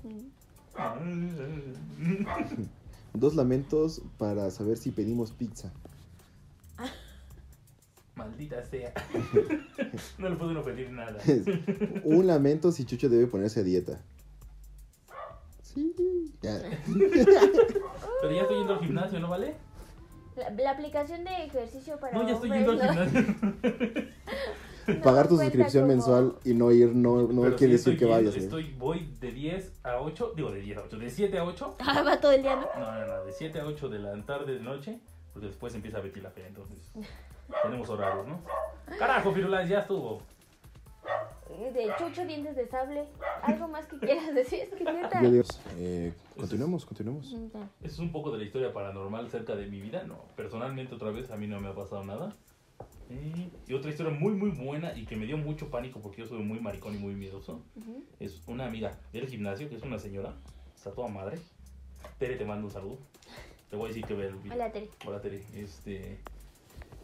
[3.13, 5.71] Dos lamentos para saber si pedimos pizza.
[8.15, 8.93] Maldita sea.
[10.19, 11.17] no le puedo pedir nada.
[12.03, 14.01] Un lamento si Chucho debe ponerse a dieta.
[15.63, 15.93] Sí,
[16.41, 16.59] ya.
[18.21, 19.55] Pero ya estoy yendo al gimnasio, ¿no vale?
[20.35, 24.05] La, la aplicación de ejercicio para No, ya estoy hombres, yendo al gimnasio.
[24.87, 28.05] No Pagar tu suscripción como- mensual y no ir no, no quiere sí decir que
[28.05, 28.43] vayas, güey.
[28.43, 31.75] Estoy, voy de 10 a 8, digo de 10 a 8, de 7 a 8.
[31.79, 32.67] Ah, va todo el día, ¿no?
[32.77, 34.99] No, no, no, de 7 a 8 de la tarde de noche,
[35.31, 36.77] porque después empieza Betty la Fea, entonces
[37.61, 38.39] tenemos horarios, ¿no?
[38.97, 40.21] Carajo, Firulais, ya estuvo.
[41.73, 43.05] De chucho, dientes de sable.
[43.41, 44.61] ¿Algo más que quieras decir?
[44.61, 45.21] Es que neta.
[45.21, 45.43] Digo,
[45.77, 47.33] eh, continuemos, continuemos.
[47.33, 51.11] Eso es un poco de la historia paranormal cerca de mi vida, no, personalmente otra
[51.11, 52.33] vez a mí no me ha pasado nada.
[53.09, 56.41] Y, otra historia muy muy buena y que me dio mucho pánico porque yo soy
[56.41, 57.61] muy maricón y muy miedoso.
[57.75, 58.03] Ujú.
[58.19, 60.33] Es una amiga del gimnasio, que es una señora,
[60.75, 61.37] está toda madre.
[62.17, 62.97] Tere, te mando un saludo.
[63.69, 64.55] Te voy a decir que ve el video.
[64.55, 64.89] Hola, Tere.
[65.05, 66.17] Hola Tere, este,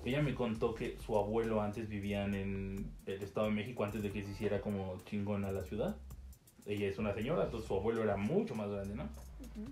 [0.05, 4.11] ella me contó que su abuelo antes vivían en el Estado de México antes de
[4.11, 5.97] que se hiciera como chingona la ciudad.
[6.65, 9.03] Ella es una señora, entonces su abuelo era mucho más grande, ¿no?
[9.03, 9.71] Ujú.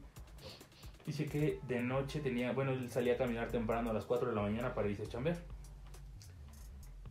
[1.06, 4.36] Dice que de noche tenía, bueno, él salía a caminar temprano a las 4 de
[4.36, 5.38] la mañana para irse a chambear.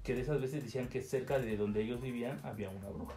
[0.03, 3.15] Que de esas veces decían que cerca de donde ellos vivían había una bruja.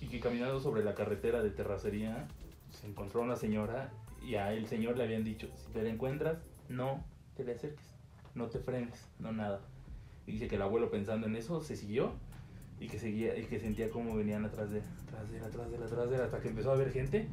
[0.00, 2.26] Y que caminando sobre la carretera de terracería
[2.72, 6.38] se encontró una señora y a el señor le habían dicho, si te la encuentras,
[6.68, 7.04] no
[7.36, 7.87] te le acerques,
[8.34, 9.60] no te frenes, no nada.
[10.26, 12.12] Y dice que el abuelo pensando en eso se siguió
[12.80, 15.70] y que seguía y que sentía como venían atrás de él, atrás de él, atrás
[15.70, 17.26] de él, atrás de él, hasta que empezó a ver gente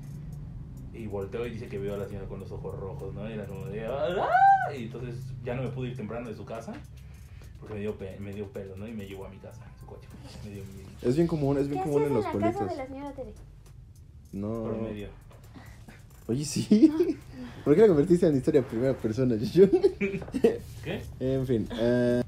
[0.93, 3.29] y volteó y dice que vio a la señora con los ojos rojos, ¿no?
[3.29, 4.29] Y era como de ¡Ah!
[4.75, 6.73] Y entonces ya no me pude ir temprano de su casa
[7.59, 8.87] porque me dio, pe- me dio pelo, ¿no?
[8.87, 10.07] Y me llevó a mi casa, en su coche.
[10.45, 12.69] Me dio mi Es bien común, es ¿Qué bien común hacías en los pueblitos.
[12.69, 13.33] de la señora Tere?
[14.33, 14.63] No.
[14.63, 15.07] promedio.
[16.27, 16.91] Oye, sí.
[17.63, 19.35] ¿Por qué la convertiste en historia primera persona?
[20.83, 21.01] ¿Qué?
[21.19, 21.67] En fin.
[21.79, 22.21] eh,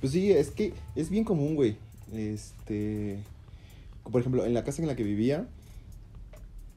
[0.00, 1.76] pues sí, es que es bien común, güey.
[2.12, 3.18] Este.
[4.10, 5.46] Por ejemplo, en la casa en la que vivía,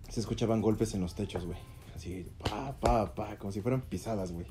[0.09, 1.57] se escuchaban golpes en los techos, güey.
[1.95, 4.45] Así, pa, pa, pa, como si fueran pisadas, güey.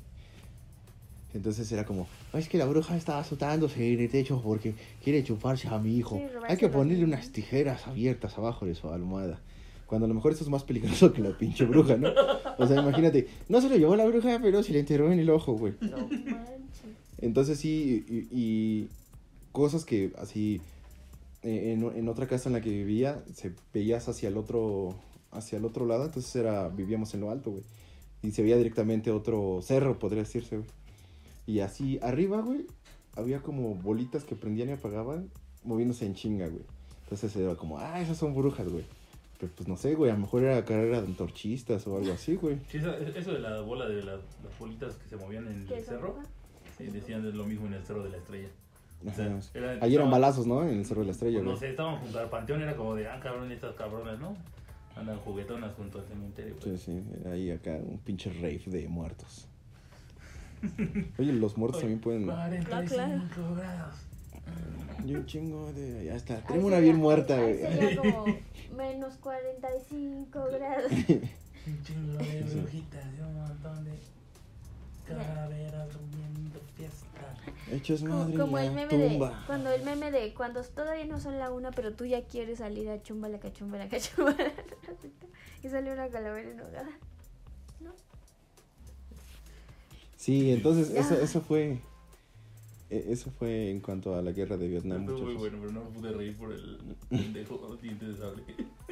[1.33, 5.23] Entonces era como, "Ay, es que la bruja está azotándose en el techo porque quiere
[5.23, 6.21] chuparse a mi hijo.
[6.47, 7.07] Hay que ponerle niños".
[7.09, 9.39] unas tijeras abiertas abajo de su almohada.
[9.85, 12.09] Cuando a lo mejor eso es más peligroso que la pinche bruja, ¿no?
[12.57, 15.29] O sea, imagínate, no se lo llevó la bruja, pero se le enterró en el
[15.29, 15.73] ojo, güey.
[15.81, 16.83] No manches.
[17.19, 18.89] Entonces sí, y, y
[19.51, 20.61] cosas que así,
[21.43, 24.95] eh, en, en otra casa en la que vivía, se veías hacia el otro,
[25.31, 27.63] hacia el otro lado, entonces era, vivíamos en lo alto, güey.
[28.21, 30.69] Y se veía directamente otro cerro, podría decirse, güey.
[31.45, 32.65] Y así, arriba, güey,
[33.15, 35.29] había como bolitas que prendían y apagaban,
[35.63, 36.63] moviéndose en chinga, güey.
[37.03, 38.85] Entonces era como, ah, esas son brujas, güey.
[39.43, 42.35] Pero pues no sé, güey, a lo mejor era carrera de antorchistas o algo así,
[42.37, 42.59] güey.
[42.69, 45.83] Sí, eso de la bola de la- las bolitas que se movían en ¿Qué el
[45.83, 46.15] cerro,
[46.77, 48.47] sí, decían lo mismo en el cerro de la estrella.
[49.05, 50.63] O sea, era- Ahí eran balazos, ¿no?
[50.63, 51.57] En el Cerro de la Estrella, No güey.
[51.57, 54.37] sé, estaban junto al panteón, era como de, ah, cabrón, estas cabronas, ¿no?
[54.95, 56.53] Andan juguetonas junto al cementerio.
[56.63, 56.81] Sí, pues.
[56.83, 59.49] sí, ahí acá un pinche rave de muertos.
[61.19, 62.25] Oye, los muertos también pueden.
[62.27, 63.95] 45 grados.
[65.05, 66.05] Y un chingo de.
[66.05, 66.35] Ya está.
[66.35, 67.57] Ahí Tenemos una bien muerta, güey.
[67.57, 68.25] Sería como
[68.77, 70.91] menos 45 grados.
[71.65, 73.91] Un chingo de brujitas y un montón de
[75.07, 77.35] calaveras durmiendo fiesta.
[77.71, 79.43] Hechos Como, madre como en el meme de tumba.
[79.47, 82.89] cuando el meme de cuando todavía no son la una pero tú ya quieres salir
[82.89, 84.35] a chumba la cachumba la cachumba
[85.63, 86.89] y sale una calavera enojada.
[90.17, 91.79] Sí, entonces eso, eso fue.
[92.89, 95.83] E- Eso fue en cuanto a la guerra de Vietnam, Estuvo muy bueno, pero no
[95.85, 98.43] me pude reír por el pendejo diente de sable.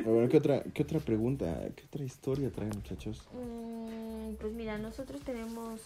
[0.06, 1.70] A ver, ¿qué otra, ¿qué otra pregunta?
[1.76, 3.28] ¿Qué otra historia traen, muchachos?
[3.34, 5.82] Mm, pues mira, nosotros tenemos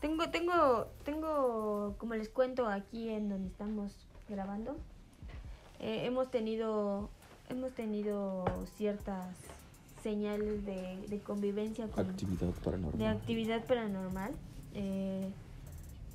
[0.00, 3.92] tengo tengo tengo como les cuento aquí en donde estamos
[4.28, 4.76] grabando
[5.80, 7.08] eh, hemos tenido
[7.48, 8.44] hemos tenido
[8.76, 9.34] ciertas
[10.02, 12.98] señales de, de convivencia con Actividad paranormal.
[12.98, 14.32] de actividad paranormal.
[14.74, 15.30] Eh,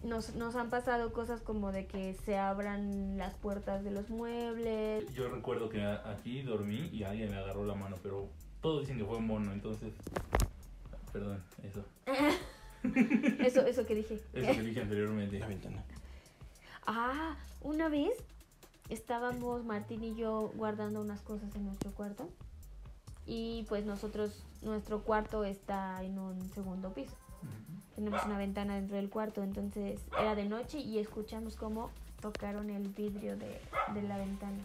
[0.04, 5.12] nos, nos han pasado cosas como de que se abran las puertas de los muebles.
[5.14, 8.30] Yo recuerdo que aquí dormí y alguien me agarró la mano, pero
[8.62, 9.94] todos dicen que fue un mono, entonces.
[11.12, 11.84] Perdón, eso.
[13.40, 14.22] Eso, eso que dije.
[14.34, 15.38] Eso que dije anteriormente.
[15.38, 15.84] La ventana.
[16.86, 18.12] Ah, una vez
[18.88, 22.30] estábamos Martín y yo guardando unas cosas en nuestro cuarto
[23.26, 27.16] Y pues nosotros, nuestro cuarto está en un segundo piso.
[27.96, 32.88] Tenemos una ventana dentro del cuarto, entonces era de noche y escuchamos cómo tocaron el
[32.90, 33.60] vidrio de,
[33.94, 34.64] de la ventana.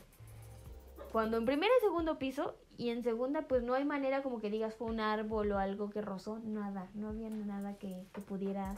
[1.11, 4.51] Cuando en primer y segundo piso y en segunda pues no hay manera como que
[4.51, 8.77] digas fue un árbol o algo que rozó, nada, no había nada que, que pudiera...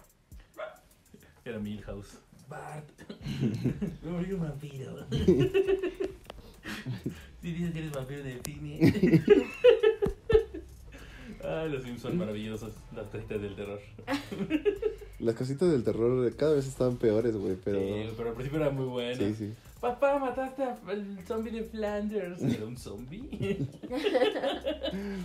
[1.44, 2.18] Era Milhouse.
[2.48, 2.88] Bart.
[4.02, 5.06] Me morí un vampiro.
[7.40, 8.80] Si dices que eres vampiro de cine.
[11.46, 12.72] Ah, los Sims son maravillosos.
[12.94, 13.80] Las casitas del terror.
[15.18, 17.78] Las casitas del terror cada vez estaban peores, güey, pero...
[17.78, 19.16] Sí, pero al principio era muy bueno.
[19.16, 19.52] Sí, sí.
[19.80, 22.42] Papá, mataste al zombie de Flanders.
[22.42, 23.28] ¿Era un zombie?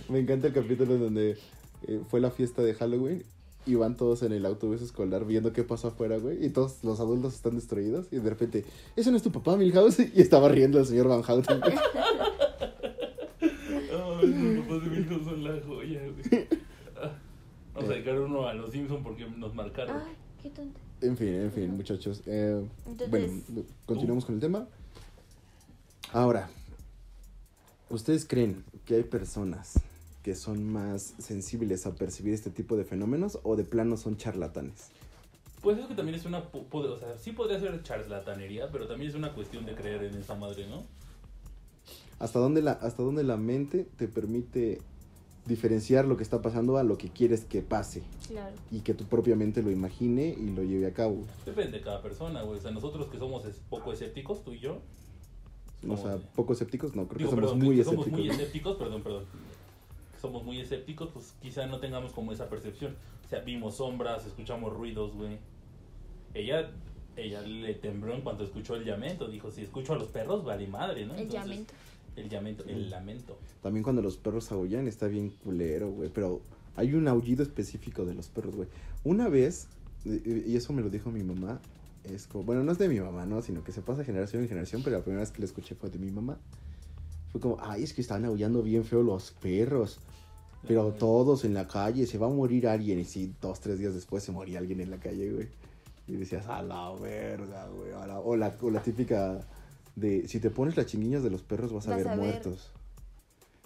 [0.08, 1.36] Me encanta el capítulo donde
[1.86, 3.24] eh, fue la fiesta de Halloween
[3.66, 6.44] y van todos en el autobús escolar viendo qué pasó afuera, güey.
[6.44, 8.06] Y todos los adultos están destruidos.
[8.10, 8.64] Y de repente,
[8.96, 10.00] ¿ese no es tu papá, Milhouse?
[10.00, 11.60] Y estaba riendo el señor Van Houten.
[14.26, 16.48] los papás de Milhouse son la joya, güey.
[16.96, 17.12] Ah,
[17.74, 19.96] Vamos a dedicar uno a los Simpsons porque nos marcaron.
[20.06, 20.78] Ay, qué tonto.
[21.00, 22.22] En fin, en fin, muchachos.
[22.26, 24.66] Eh, Entonces- bueno, continuamos con el tema.
[26.12, 26.50] Ahora,
[27.88, 29.80] ¿ustedes creen que hay personas
[30.22, 34.90] que son más sensibles a percibir este tipo de fenómenos o de plano son charlatanes?
[35.62, 36.42] Pues es que también es una.
[36.70, 40.34] O sea, sí podría ser charlatanería, pero también es una cuestión de creer en esa
[40.34, 40.84] madre, ¿no?
[42.22, 44.80] ¿Hasta dónde la, hasta dónde la mente te permite
[45.44, 48.02] diferenciar lo que está pasando a lo que quieres que pase?
[48.28, 48.54] Claro.
[48.70, 51.24] Y que tu propia mente lo imagine y lo lleve a cabo.
[51.44, 52.58] Depende de cada persona, güey.
[52.60, 54.78] O sea, nosotros que somos es- poco escépticos, tú y yo.
[55.88, 58.18] O sea, somos- poco escépticos, no, creo Digo, que somos perdón, muy que somos escépticos.
[58.20, 58.34] muy ¿no?
[58.34, 59.24] escépticos, perdón, perdón.
[60.20, 62.94] Somos muy escépticos, pues quizá no tengamos como esa percepción.
[63.26, 65.38] O sea, vimos sombras, escuchamos ruidos, güey.
[66.34, 66.70] Ella,
[67.16, 69.26] ella le tembló en cuanto escuchó el llamento.
[69.26, 71.14] Dijo, si escucho a los perros, vale madre, ¿no?
[71.14, 71.74] El Entonces, llamento.
[72.16, 73.38] El llamento, el lamento.
[73.62, 76.10] También cuando los perros aullan está bien culero, güey.
[76.12, 76.40] Pero
[76.76, 78.68] hay un aullido específico de los perros, güey.
[79.04, 79.68] Una vez,
[80.04, 81.60] y eso me lo dijo mi mamá,
[82.04, 83.42] es como, bueno, no es de mi mamá, ¿no?
[83.42, 85.90] Sino que se pasa generación en generación, pero la primera vez que lo escuché fue
[85.90, 86.38] de mi mamá.
[87.30, 89.98] Fue como, ay, es que están aullando bien feo los perros.
[90.66, 92.98] Pero todos en la calle, se va a morir alguien.
[93.00, 95.48] Y sí, dos, tres días después se moría alguien en la calle, güey.
[96.06, 97.92] Y decías, a la verga, güey.
[97.92, 99.40] O, la, o la típica
[99.96, 102.24] de, si te pones las chinguillas de los perros vas a Vas ver a ver.
[102.24, 102.72] muertos.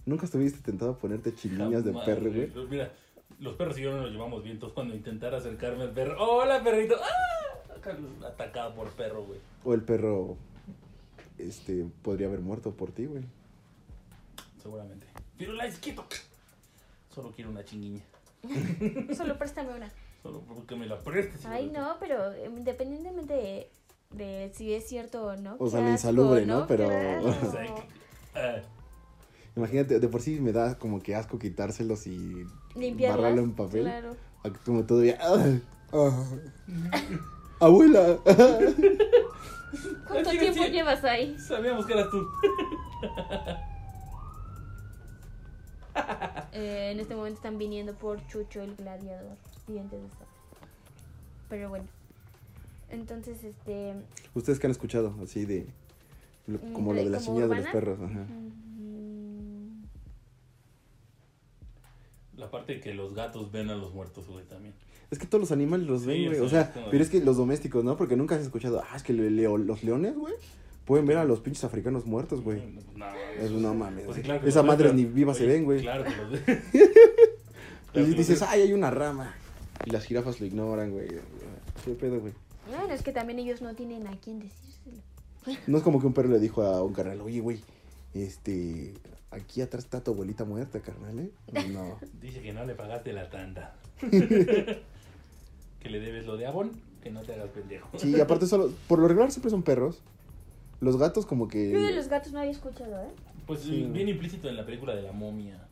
[0.04, 2.50] ¿Nunca estuviste tentado a ponerte chinguillas de perro, güey?
[2.68, 2.92] Mira,
[3.40, 4.54] los perros y yo no nos llevamos bien.
[4.56, 6.96] Entonces, cuando intentara acercarme al perro, ¡Hola, perrito!
[7.02, 8.26] ¡Ah!
[8.26, 9.38] Atacado por perro, güey.
[9.64, 10.36] O el perro,
[11.38, 13.22] este, podría haber muerto por ti, güey.
[14.60, 15.06] Seguramente.
[15.38, 16.04] Pero la quieto.
[17.14, 18.02] Solo quiero una chinguiña.
[19.16, 19.90] Solo préstame una.
[20.22, 21.46] Solo porque me la prestes.
[21.46, 23.70] Ay, no, pero eh, independientemente de,
[24.12, 25.56] de si es cierto o no.
[25.58, 26.66] O sea, lo asco, insalubre, ¿no?
[26.66, 27.84] Pero- Claro.
[28.34, 28.56] Ah,
[29.56, 33.18] Imagínate, de por sí me da como que asco quitárselos y Limpiarlas.
[33.18, 33.82] barrarlo en papel.
[33.84, 34.14] Claro.
[34.44, 35.18] Aquí Como todavía.
[35.22, 35.58] ¡ah!
[35.94, 36.24] ¡ah!
[37.60, 38.18] ¡Abuela!
[40.06, 40.70] ¿Cuánto tiempo sí.
[40.70, 41.38] llevas ahí?
[41.38, 42.22] sabíamos que eras tú.
[46.52, 49.36] Eh, en este momento están viniendo por Chucho el gladiador.
[49.66, 50.26] Dientes de sable.
[51.48, 51.84] Pero bueno.
[52.90, 53.94] Entonces, este.
[54.34, 55.14] ¿Ustedes qué han escuchado?
[55.22, 55.66] Así de.
[56.46, 57.98] lo- Mm, como lo de- las señas de los perros.
[58.00, 58.24] Ajá.
[58.78, 59.82] mm,
[62.36, 64.74] La parte de que los gatos ven a los muertos, güey, también.
[65.10, 66.40] Es que todos los animales los Sí, ven, güey.
[66.40, 67.96] o sea, pero es que los domésticos, ¿no?
[67.96, 68.82] Porque nunca has escuchado.
[68.90, 70.34] Ah, es que le- los leones, güey.
[70.84, 72.62] Pueden ver a los pinches africanos muertos, güey.
[72.94, 73.06] No,
[73.40, 74.04] Es no mames.
[74.04, 75.80] Pues claro que Esa los madre ven, ni viva se ven, güey.
[75.80, 76.62] Claro que los ven.
[77.94, 79.34] y que dices, ay, hay una rama.
[79.84, 81.08] Y las jirafas lo ignoran, güey.
[81.84, 82.32] ¿Qué pedo, güey?
[82.68, 84.96] Bueno, es que también ellos no tienen a quién decírselo.
[85.66, 87.60] No es como que un perro le dijo a un carnal, oye, güey,
[88.14, 88.94] este,
[89.30, 91.30] aquí atrás está tu abuelita muerta, carnal, ¿eh?
[91.70, 91.98] No.
[92.20, 93.74] Dice que no le pagaste la tanda.
[94.00, 97.88] que le debes lo de Avon, que no te hagas pendejo.
[97.98, 100.02] Sí, aparte solo, por lo regular siempre son perros.
[100.80, 101.70] Los gatos como que...
[101.70, 103.10] Yo de los gatos no había escuchado, ¿eh?
[103.46, 103.88] Pues Sí.
[103.92, 105.65] bien implícito en la película de la momia.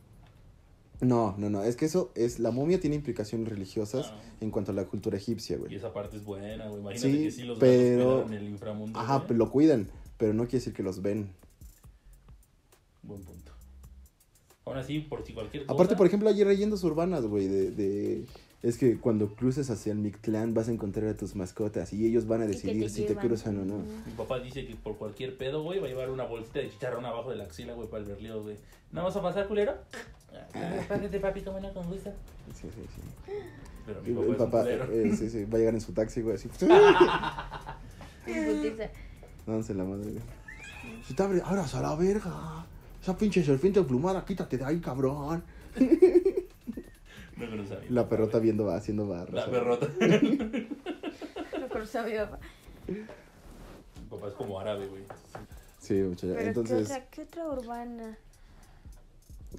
[1.01, 4.21] No, no, no, es que eso es, la momia tiene implicaciones religiosas Ah.
[4.41, 5.75] en cuanto a la cultura egipcia, Y güey.
[5.75, 6.81] esa parte es buena, güey.
[6.81, 8.97] Imagínate Sí, que sí los pero- cuidaron el inframundo.
[8.99, 9.27] Ajá, güey.
[9.27, 11.29] pero lo cuidan, pero no quiere decir que los ven.
[13.03, 13.51] Buen punto.
[14.65, 15.73] Aún así, por si cualquier cosa.
[15.75, 18.25] Aparte, por ejemplo, hay leyendas urbanas, güey, de, de...
[18.63, 22.25] Es que cuando cruces hacia el Mictlán vas a encontrar a tus mascotas y ellos
[22.25, 23.77] van a Y decidir si te cruzan o no.
[24.07, 27.05] Mi papá dice que por cualquier pedo, güey, va a llevar una bolsita de chicharrón
[27.05, 28.55] abajo de la axila, güey, para el berleo, güey.
[28.91, 29.73] ¿No vas a pasar, culero?
[30.53, 32.11] Ah, Pásate, papi, como no con gusto.
[32.53, 33.01] Sí, sí, sí.
[33.85, 36.35] Pero mi papá, el papá, eh, sí, sí, va a llegar en su taxi, güey,
[36.35, 36.49] así.
[39.45, 40.23] Dándose la madre, güey.
[41.07, 42.65] Si te abre, abras a la verga.
[43.01, 45.43] esa pinche serpiente plumada, quítate de ahí, cabrón.
[47.37, 47.89] No lo sabía.
[47.89, 49.33] La perrota viendo, haciendo barras.
[49.33, 49.59] La ¿sabes?
[49.59, 49.87] perrota.
[51.59, 52.39] Lo conocí a mi papá.
[52.87, 55.03] Mi papá es como árabe, güey.
[55.79, 56.33] Sí, muchacha.
[56.35, 58.17] Pero Entonces, ¿qué, otra, ¿qué otra urbana?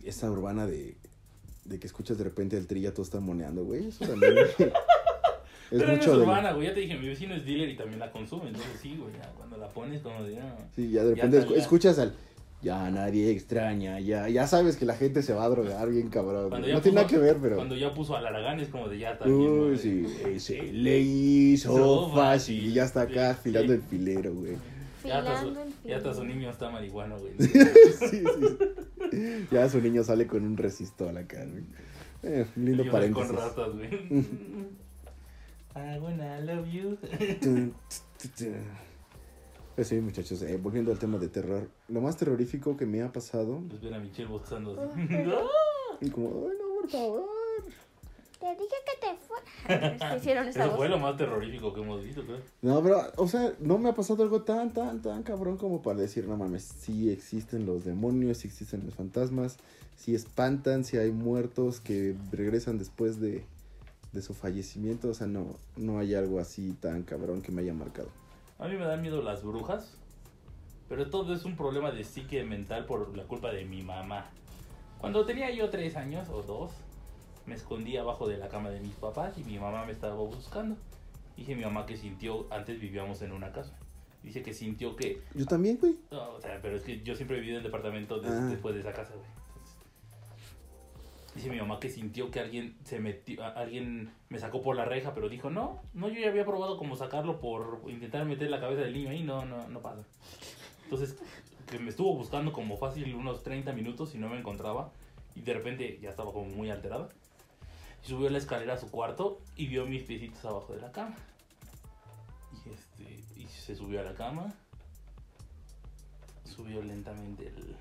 [0.04, 0.96] Esa urbana de,
[1.64, 3.86] de que escuchas de repente el trilla todo está moneando, güey.
[3.88, 4.36] Eso también.
[4.38, 4.54] es
[5.70, 6.22] Pero no es mucho de.
[6.22, 6.68] urbana, güey.
[6.68, 8.48] Ya te dije, mi vecino es dealer y también la consume.
[8.48, 9.12] Entonces sí, güey.
[9.14, 10.38] Ya cuando la pones, como de.
[10.40, 10.56] ah.
[10.74, 11.62] Sí, ya de repente está, escu- ya.
[11.62, 12.14] escuchas al.
[12.62, 16.48] Ya nadie extraña, ya, ya sabes que la gente se va a drogar bien cabrón.
[16.48, 16.68] Cuando güey.
[16.70, 17.56] ya No tiene nada que ver, pero.
[17.56, 19.40] Cuando ya puso al Aragán es como de ya también.
[19.40, 19.78] Uy, güey.
[19.78, 22.16] sí, ese le hizo fácil.
[22.16, 22.72] fácil.
[22.74, 23.38] Ya está acá Sí.
[23.40, 24.56] afilando el filero, güey.
[25.04, 25.44] Ya hasta,
[25.86, 27.32] Ya hasta su niño está marihuana, güey.
[27.38, 28.24] Sí,
[29.10, 29.46] sí.
[29.50, 31.64] Ya su niño sale con un resistol acá, güey.
[32.22, 33.30] Eh, lindo yo paréntesis.
[33.30, 33.90] Con ratas, güey.
[35.76, 36.96] I wanna love you.
[39.76, 41.68] Pues sí, muchachos, eh, volviendo al tema de terror.
[41.88, 43.62] Lo más terrorífico que me ha pasado.
[43.68, 45.02] Pues ven a Michelle boxando así.
[46.00, 47.35] Y como, ay, no, por favor.
[48.40, 49.98] Te dije que te fue.
[50.10, 50.76] Te hicieron esa Eso voz.
[50.78, 52.38] fue lo más terrorífico que hemos visto, creo.
[52.62, 56.00] No, pero, o sea, no me ha pasado algo tan, tan, tan cabrón como para
[56.00, 59.56] decir, no mames, sí existen los demonios, sí existen los fantasmas,
[59.96, 63.44] sí espantan, sí hay muertos que regresan después de,
[64.12, 65.08] de su fallecimiento.
[65.08, 65.46] O sea, no,
[65.76, 68.08] no hay algo así tan cabrón que me haya marcado.
[68.58, 69.96] A mí me dan miedo las brujas.
[70.88, 74.26] Pero todo es un problema de psique mental por la culpa de mi mamá.
[75.00, 76.70] Cuando tenía yo tres años o dos,
[77.46, 80.76] me escondí abajo de la cama de mis papás y mi mamá me estaba buscando.
[81.36, 83.78] Dije mi mamá que sintió, antes vivíamos en una casa.
[84.22, 85.96] Dice que sintió que Yo también, güey.
[86.10, 88.46] No, o sea, pero es que yo siempre he vivido en departamento des- Ah.
[88.46, 89.26] después de esa casa, güey.
[89.48, 89.76] Entonces,
[91.34, 95.14] dice mi mamá que sintió que alguien se metió, alguien me sacó por la reja,
[95.14, 98.80] pero dijo, no, no, yo ya había probado como sacarlo por intentar meter la cabeza
[98.82, 100.02] del niño ahí, no, no, no pasa.
[100.84, 101.16] Entonces,
[101.70, 104.90] que me estuvo buscando como fácil unos 30 minutos y no me encontraba.
[105.34, 107.08] Y de repente ya estaba como muy alterada.
[108.06, 111.16] Y subió la escalera a su cuarto y vio mis piecitos abajo de la cama.
[112.64, 114.54] Y, este, y se subió a la cama.
[116.44, 117.76] Subió lentamente el.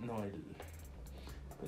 [0.00, 0.42] No, el.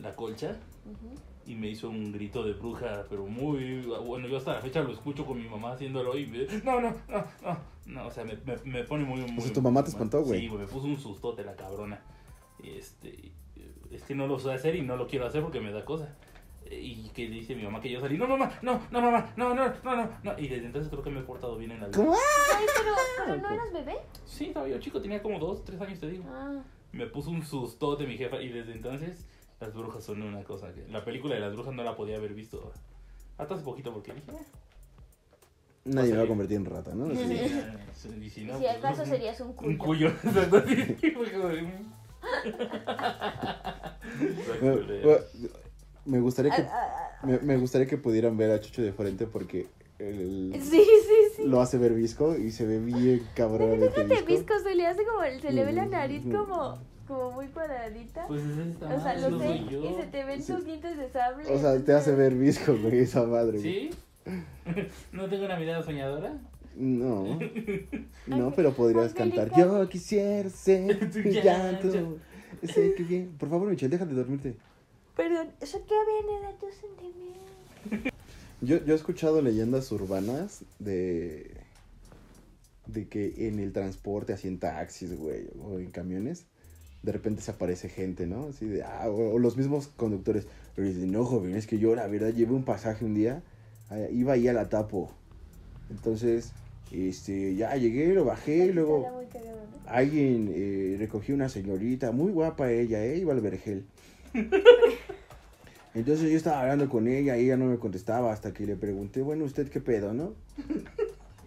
[0.00, 0.56] La colcha.
[0.86, 1.14] Ujú.
[1.44, 3.82] Y me hizo un grito de bruja, pero muy.
[3.82, 6.46] Bueno, yo hasta la fecha lo escucho con mi mamá haciéndolo y me.
[6.64, 7.58] No, no, no, no.
[7.84, 9.20] No, o sea, me, me, me pone muy.
[9.30, 10.40] muy sea, tu mamá te espantó, güey.
[10.40, 12.00] Sí, güey, me puso un sustote la cabrona.
[12.62, 13.32] Este.
[13.90, 16.16] Es que no lo sé hacer y no lo quiero hacer porque me da cosa.
[16.80, 19.68] Y que dice mi mamá que yo salí, no mamá, no, no mamá, no, no,
[19.84, 20.38] no, no, no.
[20.38, 21.96] Y desde entonces creo que me he portado bien en la vida.
[21.98, 22.12] ¿Cómo?
[22.12, 23.98] Ay, pero, pero no eras bebé.
[24.24, 26.24] Sí, estaba yo chico, tenía como dos, tres años te digo.
[26.28, 29.26] Ah, Me puso un sustote mi jefa y desde entonces
[29.60, 30.86] las brujas son una cosa que...
[30.88, 32.72] La película de las brujas no la podía haber visto
[33.38, 34.30] hasta hace poquito porque dije...
[34.32, 34.44] "Eh".
[35.84, 37.10] Nadie me va a convertir en rata, ¿no?
[37.14, 37.40] Sí,
[38.22, 39.70] y si no, si pues, acaso serías un cuyo.
[39.70, 40.08] Un cuyo.
[40.22, 40.62] Exacto,
[46.04, 46.10] de.
[46.10, 49.26] Me- gustaría que, Ah, ah, me, me gustaría que pudieran ver a Chucho de frente
[49.26, 49.66] porque
[49.98, 50.58] el- ah.
[50.60, 51.42] Sí, sí, sí.
[51.44, 53.80] lo hace ver visco y se ve bien cabrón.
[53.80, 54.54] Fíjate, visco.
[54.62, 56.32] Se le hace como, se le ve la nariz mm.
[56.32, 58.26] como, como muy cuadradita.
[58.26, 60.52] Pues es esta o sea, lo sé, y se te ven Sí.
[60.52, 61.44] tus dientes de sable.
[61.52, 63.58] O sea, te hace ver visco, güey, esa madre.
[63.58, 63.90] ¿Sí?
[65.12, 66.38] ¿No tengo una mirada soñadora?
[66.74, 67.38] No,
[68.26, 69.50] no, pero podrías cantar.
[69.56, 72.18] Yo quisiera ser Tu llanto.
[72.62, 73.34] Sé que bien.
[73.38, 74.56] Por favor, Michelle, deja de dormirte.
[75.16, 78.12] Perdón, eso que viene de tus sentimientos.
[78.60, 81.56] Yo, yo he escuchado leyendas urbanas de.
[82.86, 86.46] de que en el transporte, así en taxis, güey, o en camiones,
[87.02, 88.48] de repente se aparece gente, ¿no?
[88.50, 88.84] Así de.
[88.84, 90.46] Ah, o, o los mismos conductores.
[90.76, 93.42] Pero dicen, no, joven, es que yo, la verdad, llevé un pasaje un día,
[94.12, 95.12] iba ahí a la tapo.
[95.90, 96.52] Entonces,
[96.92, 99.08] este, ya llegué, lo bajé, y luego.
[99.86, 103.18] Alguien eh, recogió una señorita, muy guapa ella, ¿eh?
[103.18, 103.84] Iba al vergel.
[105.94, 109.20] Entonces yo estaba hablando con ella y ella no me contestaba hasta que le pregunté,
[109.20, 110.34] bueno, ¿usted qué pedo, no?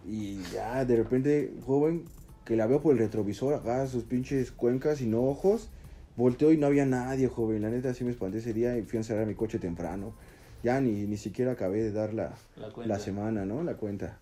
[0.07, 2.03] Y ya de repente, joven,
[2.45, 5.69] que la veo por el retrovisor, acá sus pinches cuencas y no ojos,
[6.15, 7.63] volteo y no había nadie, joven.
[7.63, 10.13] La neta sí me espanté ese día y fui a encerrar mi coche temprano.
[10.61, 13.63] Ya ni, ni siquiera acabé de dar la, La la semana, ¿no?
[13.63, 14.19] La cuenta.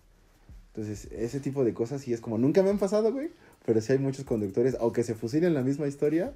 [0.74, 3.30] Entonces, ese tipo de cosas sí es como, nunca me han pasado, güey.
[3.66, 6.32] Pero sí hay muchos conductores, o que se fusilen la misma historia,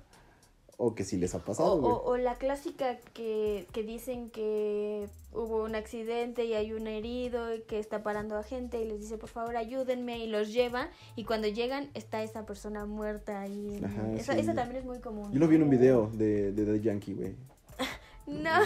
[0.81, 5.65] o que sí les ha pasado, o, o la clásica que, que dicen que hubo
[5.65, 9.19] un accidente y hay un herido y que está parando a gente y les dice
[9.19, 14.15] por favor ayúdenme y los lleva y cuando llegan está esa persona muerta y Ajá,
[14.15, 14.41] esa, sí.
[14.41, 15.33] esa también es muy común.
[15.33, 17.35] Yo lo vi en un video de, de Daddy Yankee, güey.
[18.27, 18.61] No.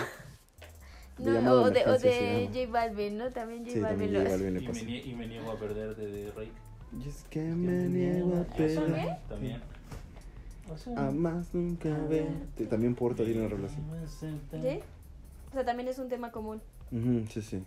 [1.19, 2.49] De No, o de, o de.
[2.53, 3.31] J Balvin, ¿no?
[3.31, 4.49] También J Sí, Balvin lo hace.
[4.49, 4.85] Y me, pasó.
[4.85, 6.51] nie- y me niego a perderte de Rey.
[7.03, 8.45] Y es que me niego a
[9.29, 9.63] ¿También?
[10.97, 12.67] A más nunca verte.
[12.67, 13.83] También Porta tiene una relación.
[14.21, 14.79] ¿Sí?
[15.51, 16.61] O sea, también es un tema común.
[16.91, 17.63] Ujú, sí, sí.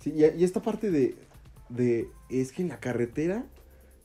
[0.00, 1.14] Sí, y, y esta parte de,
[1.68, 2.08] de.
[2.28, 3.44] Es que en la carretera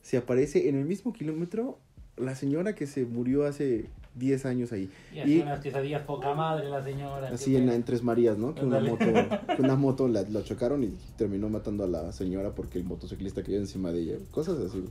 [0.02, 1.78] se aparece en el mismo kilómetro
[2.16, 4.90] la señora que se murió hace 10 años ahí.
[5.12, 7.28] Y Y- así unas quesadillas poca madre la señora.
[7.28, 8.54] Así en, en Tres Marías, ¿no?
[8.54, 9.04] Que una moto,
[9.56, 13.42] que una moto la, la chocaron y terminó matando a la señora porque el motociclista
[13.42, 14.14] cayó encima de ella.
[14.30, 14.84] Cosas así.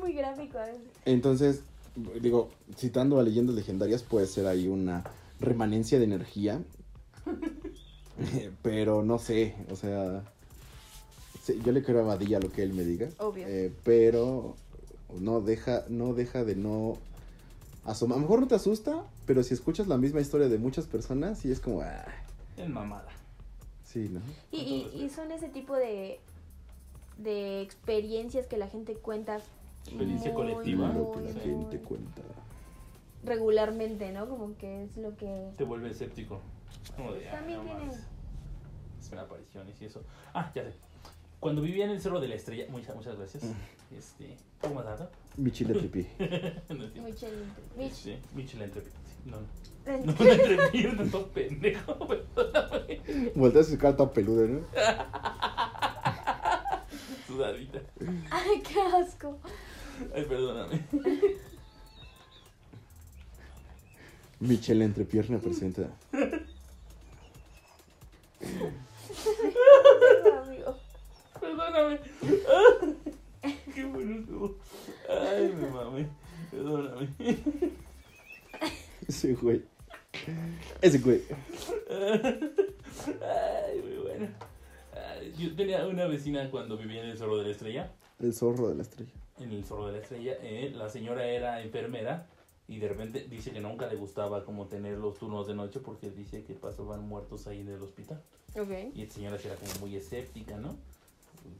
[0.00, 0.82] Muy gráfico a veces.
[1.04, 1.60] Entonces,
[2.20, 5.04] digo, citando a leyendas legendarias, puede ser ahí una
[5.40, 6.60] remanencia de energía.
[8.62, 10.22] Pero no sé, o sea.
[11.42, 13.08] sí, yo le creo a Badilla lo que él me diga.
[13.18, 13.46] Obvio.
[13.48, 14.56] eh, pero
[15.18, 16.98] no deja, no deja de no
[17.84, 18.18] asomar.
[18.18, 21.38] A lo mejor no te asusta, pero si escuchas la misma historia de muchas personas,
[21.38, 21.80] sí es como.
[21.80, 22.04] ah,
[22.58, 23.08] Es mamada.
[23.84, 24.20] sí, ¿no?
[24.52, 24.58] Y,
[24.94, 26.20] y, y son ese tipo de,
[27.16, 29.38] de experiencias que la gente cuenta
[29.86, 30.88] Experiencia colectiva.
[30.88, 32.22] Lo que la muy, gente cuenta.
[33.24, 34.28] regularmente, ¿no?
[34.28, 35.50] Como que es lo que...
[35.56, 36.40] Te vuelve escéptico.
[36.96, 37.92] Como de, ah, También no tiene...
[39.00, 40.02] Es una apariciones y eso.
[40.34, 40.72] Ah, ya sé.
[41.40, 43.42] Cuando vivía en el Cerro de la Estrella, muchas, muchas gracias.
[43.96, 45.10] Este, ¿Cómo más dado?
[45.36, 46.06] Mi chile tripi.
[46.68, 47.02] no entiendo.
[47.10, 47.36] Michelle,
[47.78, 49.00] Mich- Este, Michel Entrepierna.
[49.24, 49.46] No, no.
[49.86, 51.98] No, no Entrepierna, todo pendejo.
[52.06, 53.00] perdóname.
[53.34, 54.60] Volteas su cara toda peluda, ¿no?
[57.26, 57.80] Sudadita.
[58.30, 59.38] Ay, qué asco.
[60.14, 60.84] Ay, perdóname.
[64.40, 65.90] Michelle Entrepierna presenta.
[71.40, 72.00] Perdóname.
[73.74, 74.56] Qué bueno estuvo.
[75.08, 76.08] Ay, me mame.
[76.50, 77.08] Perdóname.
[79.06, 79.62] Ese güey.
[80.80, 81.22] Ese güey.
[81.90, 84.28] Ay, muy bueno.
[85.38, 87.92] Yo tenía una vecina cuando vivía en el Zorro de la Estrella.
[88.18, 89.12] El zorro de la estrella.
[89.40, 92.26] En el Zorro de la Estrella, eh, la señora era enfermera
[92.68, 96.10] y de repente dice que nunca le gustaba como tener los turnos de noche porque
[96.10, 98.22] dice que pasaban muertos ahí en el hospital.
[98.54, 98.94] Ok.
[98.94, 100.76] Y esta señora era como muy escéptica, ¿no?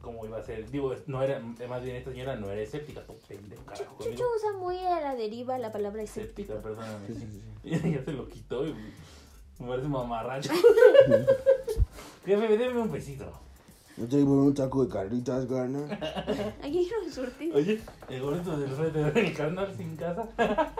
[0.01, 0.69] ¿Cómo iba a ser?
[0.69, 3.97] Digo, no era, más bien esta señora no era escéptica, todo pendejo, carajo.
[4.03, 6.75] Chucho usa muy a la deriva la palabra Escéptica, escéptico.
[6.75, 7.07] perdóname.
[7.07, 7.41] Sí, sí.
[7.63, 7.91] sí, sí.
[7.95, 8.73] ya se lo quitó y
[9.59, 10.51] me parece mamarracho.
[12.25, 13.31] Jefe, deme un besito.
[13.97, 15.85] Yo te digo un taco de carnitas, gana.
[16.63, 17.57] Aquí no un surtido.
[17.57, 17.79] Oye,
[18.09, 20.27] el gordito del Red Dead, el carnal sin casa.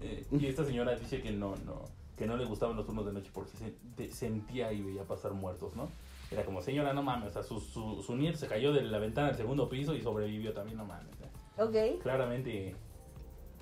[0.00, 1.82] Eh, y esta señora dice que no, no,
[2.16, 5.32] que no le gustaban los turnos de noche porque se, te- sentía y veía pasar
[5.32, 5.88] muertos, ¿no?
[6.30, 9.00] Era como, señora, no mames, o sea, su, su, su nieto se cayó de la
[9.00, 11.12] ventana del segundo piso y sobrevivió también, no mames.
[11.20, 11.60] ¿eh?
[11.96, 12.00] Ok.
[12.00, 12.76] Claramente,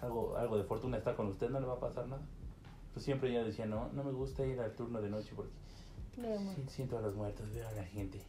[0.03, 2.21] algo, algo de fortuna está con usted, no le va a pasar nada.
[2.93, 5.53] Pues siempre ella decía, no, no me gusta ir al turno de noche porque
[6.69, 8.21] siento a los muertos, veo a la gente.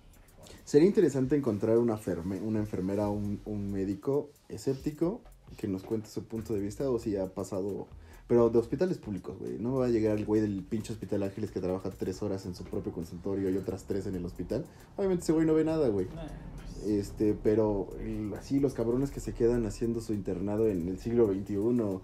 [0.65, 5.21] Sería interesante encontrar una, ferme- una enfermera o un, un médico escéptico
[5.57, 7.87] que nos cuente su punto de vista o si ha pasado.
[8.27, 9.57] Pero de hospitales públicos, güey.
[9.57, 12.55] No va a llegar el güey del pinche Hospital Ángeles que trabaja tres horas en
[12.55, 14.65] su propio consultorio y otras tres en el hospital.
[14.97, 16.07] Obviamente ese güey no ve nada, güey.
[16.07, 20.99] Pues, Este, pero el- así los cabrones que se quedan haciendo su internado en el
[20.99, 22.01] siglo XXI o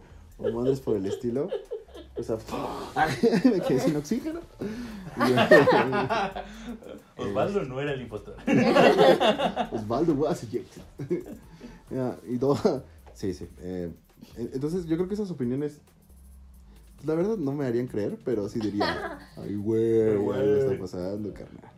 [0.53, 1.49] madres por el estilo.
[2.16, 2.38] O sea,
[3.45, 4.39] me quedé sin oxígeno.
[7.18, 8.36] Osvaldo no era el impostor.
[9.72, 10.82] Osvaldo was ejected.
[12.28, 12.84] Y todo.
[13.14, 13.47] Sí, sí.
[13.59, 13.91] eh,
[14.36, 15.80] en- entonces, yo creo que esas opiniones.
[16.95, 19.20] pues, la verdad no me harían creer, pero sí diría.
[19.38, 21.70] Ay, güey, algo está pasando, carnal.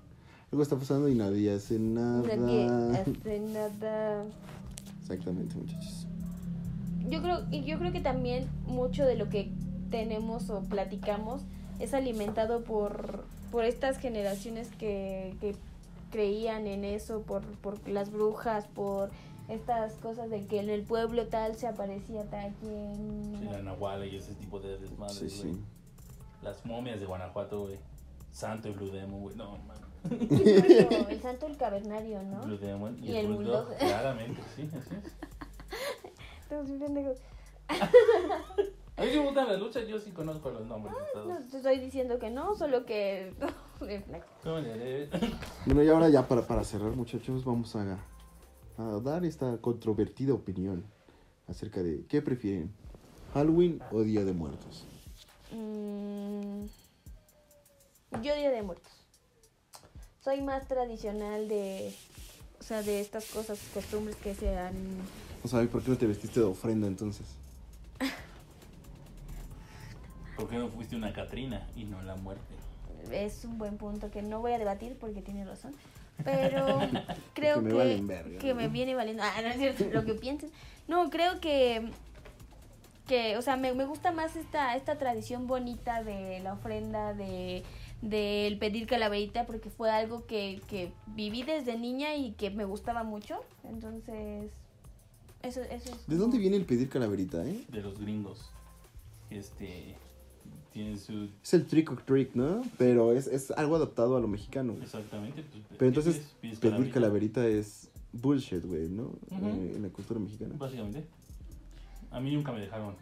[0.52, 3.02] Algo está pasando y nadie hace Nadie nada.
[3.02, 4.24] hace nada.
[5.02, 6.08] Exactamente, muchachos.
[7.10, 9.52] Yo creo, y yo creo que también mucho de lo que
[9.92, 11.42] tenemos o platicamos
[11.80, 15.56] es alimentado por, por estas generaciones que, que
[16.12, 19.10] creían en eso, por, por las brujas, por
[19.50, 23.36] estas cosas de que en el pueblo tal se aparecía tal quien.
[23.40, 25.54] Sí, la Nahuala y ese tipo de desmadres, Sí, güey.
[25.56, 25.62] sí.
[26.42, 27.78] Las momias de Guanajuato, güey.
[28.32, 29.36] Santo y Blue Demon, güey.
[29.36, 29.78] No, man.
[30.04, 32.42] Bueno, el santo el cavernario, ¿no?
[32.44, 33.64] Blue Demon y, Y el, el Bulldog.
[33.66, 33.78] Bulldog.
[33.80, 35.12] Claramente, sí, así es.
[36.44, 37.18] Estamos bien pendejos.
[38.98, 41.28] A mí me gustan las luchas, yo sí conozco los nombres de todos.
[41.28, 43.34] No te estoy diciendo que no, solo que.
[44.44, 45.10] ¿Cómo le haré?
[45.66, 48.00] Bueno, y ahora ya para, para cerrar, muchachos, vamos a,
[48.78, 50.86] a dar esta controvertida opinión
[51.48, 52.74] acerca de qué prefieren,
[53.34, 54.86] Halloween o Día de Muertos.
[55.52, 56.66] Mm,
[58.22, 58.94] yo Día de Muertos.
[60.22, 61.94] Soy más tradicional de.
[62.62, 64.74] O sea, de estas cosas, costumbres que se han.
[65.44, 67.28] O sea, ¿y ¿por qué no te vestiste de ofrenda entonces?
[70.36, 72.56] ¿Por qué no fuiste una Catrina y no la muerte?
[73.12, 75.74] Es un buen punto que no voy a debatir porque tiene razón.
[76.24, 76.80] Pero
[77.34, 78.56] creo Que me que, valen verga, que ¿no?
[78.56, 79.24] me viene valiendo.
[79.24, 80.52] Ah, no es cierto, lo que pienses.
[80.88, 81.90] No, creo que
[83.08, 87.64] que, o sea, me, me gusta más esta, esta tradición bonita de la ofrenda, de
[88.02, 93.04] del pedir calaverita, porque fue algo que, que viví desde niña y que me gustaba
[93.04, 93.44] mucho.
[93.64, 94.52] Entonces,
[95.42, 97.64] eso, eso es ¿De dónde viene el pedir calaverita, eh?
[97.68, 98.50] De los gringos.
[99.30, 99.96] Este.
[100.98, 101.30] Su.
[101.44, 102.62] Es el trick or trick, ¿no?
[102.78, 104.74] Pero es, es algo adaptado a lo mexicano.
[104.74, 104.84] güey.
[104.84, 105.44] Exactamente.
[105.44, 109.12] pues, Pero entonces, pides- pides pedir calaverita es bullshit, güey, ¿no?
[109.32, 110.56] Eh, en la cultura mexicana.
[110.58, 111.06] Básicamente.
[112.12, 112.94] A mí nunca me dejaron.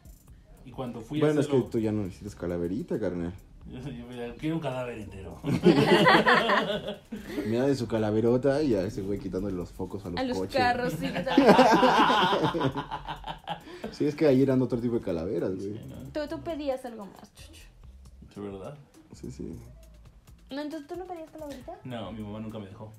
[0.65, 3.33] Y cuando fui Bueno, a es que hacerlo, tú ya no necesitas calaverita, carnal.
[3.67, 3.79] Yo,
[4.29, 5.37] yo quiero un cadáver entero.
[7.45, 10.37] Mira de su calaverota y a ese güey quitándole los focos a los, A los
[10.37, 10.55] coches.
[10.55, 11.07] carros, sí.
[13.91, 15.73] Sí, es que ahí eran otro tipo de calaveras, güey.
[15.73, 15.95] Sí, ¿no?
[16.11, 17.33] tú, tú pedías algo más.
[17.35, 17.63] chucho.
[18.35, 18.75] ¿De verdad?
[19.13, 19.55] Sí, sí.
[20.49, 21.73] No, entonces tú no pedías calaverita.
[21.83, 22.91] No, mi mamá nunca me dejó.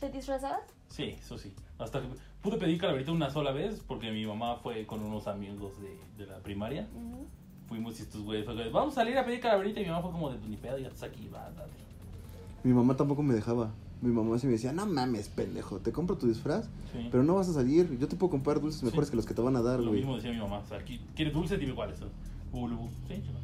[0.00, 0.62] ¿Te disfrazabas?
[0.88, 1.54] Sí, eso sí.
[1.78, 2.08] Hasta que
[2.42, 6.26] pude pedir calaverita una sola vez porque mi mamá fue con unos amigos de, de
[6.30, 6.88] la primaria.
[6.94, 7.26] Ujú.
[7.68, 10.10] Fuimos y estos güeyes fue, vamos a salir a pedir calaverita y mi mamá fue
[10.12, 11.70] como de "Pues, ni pedo, ya estás aquí, va, date.
[12.62, 13.70] Mi mamá tampoco me dejaba.
[14.02, 17.08] Mi mamá sí me decía, no mames, pendejo, te compro tu disfraz, Sí.
[17.10, 17.98] pero no vas a salir.
[17.98, 19.12] Yo te puedo comprar dulces mejores Sí.
[19.12, 20.00] que los que te van a dar, Lo güey.
[20.00, 20.58] mismo decía mi mamá.
[20.58, 20.78] O sea,
[21.14, 21.56] ¿quieres dulce?
[21.56, 22.10] Dime cuáles son.
[22.52, 22.88] Bubulubu.
[23.08, 23.42] Sí, chaval.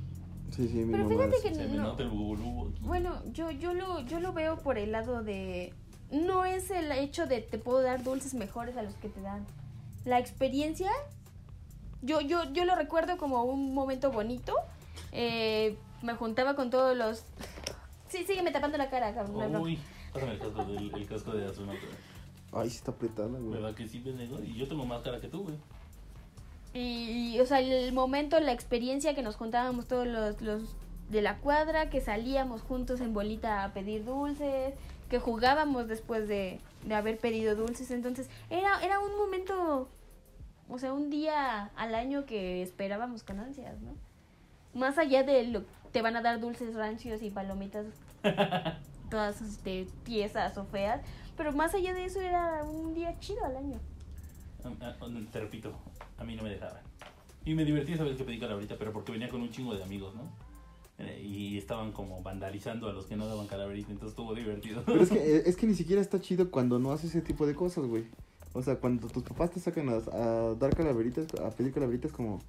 [0.51, 1.17] Sí, sí, mi Pero mamá.
[1.33, 1.83] fíjate es- que no.
[1.85, 2.79] nota el bubulubu aquí.
[2.83, 5.73] Bueno, yo, yo, lo, yo lo veo por el lado de...
[6.13, 9.47] No es el hecho de te puedo dar dulces mejores a los que te dan.
[10.05, 10.91] La experiencia,
[12.03, 14.55] yo, yo, yo lo recuerdo como un momento bonito.
[15.13, 17.25] Eh, me juntaba con todos los...
[18.09, 19.57] Sí, sígueme tapando la cara, cabrón.
[19.57, 19.79] Uy,
[20.13, 21.87] pásame el casco, del, el casco de astronauta.
[22.53, 23.61] Ay, sí está apretada, güey.
[23.61, 24.41] ¿Verdad que sí, pendejo?
[24.43, 25.57] Y yo tengo más cara que tú, güey.
[26.73, 30.63] Y, y, o sea, el momento, la experiencia que nos juntábamos todos los, los
[31.09, 34.75] de la cuadra, que salíamos juntos en bolita a pedir dulces,
[35.09, 37.91] que jugábamos después de, de haber pedido dulces.
[37.91, 39.89] Entonces, era, era un momento,
[40.71, 43.95] o sea, un día al año que esperábamos con ansias, ¿no?
[44.79, 47.87] Más allá de lo te van a dar dulces rancios y palomitas
[49.11, 51.01] todas este, tiesas o feas,
[51.37, 53.79] pero más allá de eso era un día chido al año.
[54.65, 54.97] A- a-
[55.33, 55.73] Te repito,
[56.19, 56.83] a mí no me dejaban.
[57.45, 59.83] Y me divertí esa vez que pedí calaverita, pero porque venía con un chingo de
[59.83, 60.23] amigos, ¿no?
[60.99, 64.83] Eh, Y estaban como vandalizando a los que no daban calaverita, entonces estuvo divertido.
[64.85, 67.55] Pero es que, es que ni siquiera está chido cuando no haces ese tipo de
[67.55, 68.05] cosas, güey.
[68.53, 72.41] O sea, cuando tus papás te sacan a, a dar calaveritas, a pedir calaveritas, como.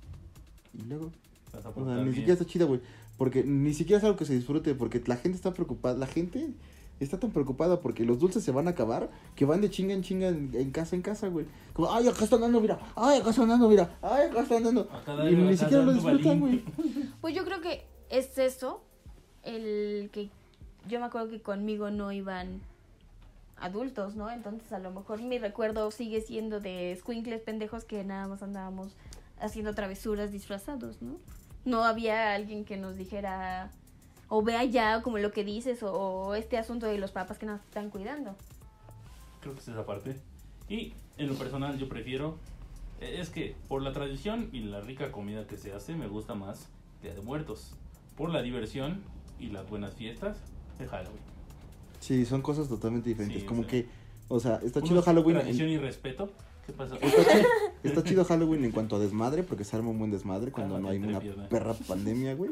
[0.73, 1.11] Y luego.
[1.53, 2.13] Vas a O sea, ni bien.
[2.15, 2.81] siquiera está chida, güey.
[3.17, 5.95] Porque ni siquiera es algo que se disfrute, porque la gente está preocupada.
[5.97, 6.53] La gente
[6.99, 10.01] está tan preocupada porque los dulces se van a acabar que van de chinga en
[10.03, 11.45] chinga en, en casa en casa, güey.
[11.73, 12.79] Como, ay, acá están dando, mira.
[12.95, 13.97] Ay, acá están dando, mira.
[14.01, 14.81] Ay, acá están dando.
[14.91, 16.63] Acá Y ni siquiera lo disfrutan, güey.
[17.21, 18.81] Pues yo creo que es eso,
[19.43, 20.29] el que
[20.87, 22.61] yo me acuerdo que conmigo no iban
[23.61, 24.29] adultos, ¿no?
[24.29, 28.95] Entonces a lo mejor mi recuerdo sigue siendo de squinkles pendejos que nada más andábamos
[29.39, 31.17] haciendo travesuras disfrazados, ¿no?
[31.63, 33.71] No había alguien que nos dijera
[34.27, 37.45] o vea ya como lo que dices o, o este asunto de los papás que
[37.45, 38.35] nos están cuidando.
[39.41, 40.15] Creo que es esa parte.
[40.69, 42.37] Y en lo personal yo prefiero,
[43.01, 46.33] eh, es que por la tradición y la rica comida que se hace, me gusta
[46.33, 46.69] más
[47.01, 47.73] Día de Muertos.
[48.15, 49.03] Por la diversión
[49.39, 50.37] y las buenas fiestas
[50.79, 51.30] de Halloween.
[52.01, 53.41] Sí, son cosas totalmente diferentes.
[53.41, 53.87] Sí, como o sea, que,
[54.27, 55.37] o sea, está chido Halloween.
[55.37, 56.29] en- Tradición y respeto.
[56.65, 56.95] ¿Qué pasa?
[56.95, 57.47] Está chido,
[57.83, 60.79] está chido Halloween en cuanto a desmadre, porque se arma un buen desmadre cuando Ah,
[60.79, 62.51] no hay una perra pandemia, güey.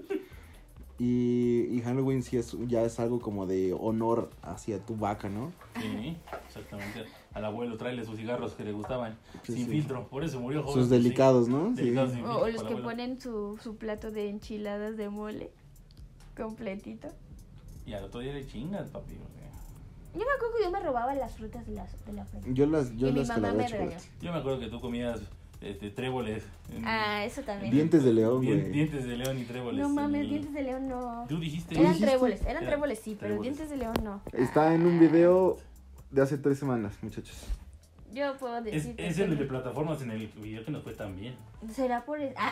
[1.01, 5.53] Y, y Halloween sí es, ya es algo como de honor hacia tu vaca, ¿no?
[5.79, 7.05] Sí, exactamente.
[7.33, 9.17] Al abuelo tráele sus cigarros que le gustaban.
[9.43, 9.71] Sí, sin sí.
[9.71, 10.07] filtro.
[10.09, 10.73] Por eso murió joven.
[10.81, 11.03] Sus pues, sí.
[11.03, 11.69] delicados, ¿no?
[11.69, 11.83] Sí.
[11.83, 12.83] Delicados sin O, filtro o los que abuelo.
[12.83, 15.51] ponen su, su plato de enchiladas de mole
[16.35, 17.07] completito.
[17.85, 19.13] Y al otro día le chingas, papi.
[19.15, 19.49] o sea.
[20.13, 22.53] Yo me acuerdo que yo me robaba las frutas de, las, de la frente.
[22.53, 23.97] Yo las, yo Y mi mamá me regañó.
[24.21, 25.19] Yo me acuerdo que tú comías
[25.61, 26.43] este, tréboles.
[26.83, 27.71] Ah, eso también.
[27.73, 28.71] Dientes de león, Dien- güey.
[28.71, 29.79] Dientes de león y tréboles.
[29.81, 31.25] No mames, en- dientes de león no.
[31.27, 31.75] Tú dijiste.
[31.75, 32.07] Eran dijiste?
[32.07, 33.41] tréboles, eran tréboles sí, pero tréboles.
[33.57, 34.21] dientes de león no.
[34.33, 35.57] Está en un video
[36.11, 37.45] de hace tres semanas, muchachos.
[38.13, 38.95] Yo puedo Es, decir.
[38.97, 41.35] es el de plataformas en el video que nos fue tan bien.
[41.71, 42.33] Será por el...
[42.37, 42.51] Ah,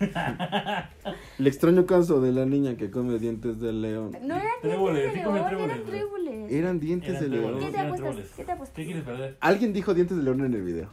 [1.38, 4.16] El extraño caso de la niña que come dientes de león.
[4.22, 6.52] no eran Tréboles, dientes de león, tréboles, eran tréboles.
[6.52, 7.70] Eran dientes Eran de tréboles, león.
[7.70, 8.08] ¿Qué te apuestas?
[8.10, 8.30] tréboles.
[8.36, 8.76] ¿Qué te apuestas?
[8.76, 9.36] ¿Qué quieres perder?
[9.40, 10.90] Alguien dijo dientes de león en el video.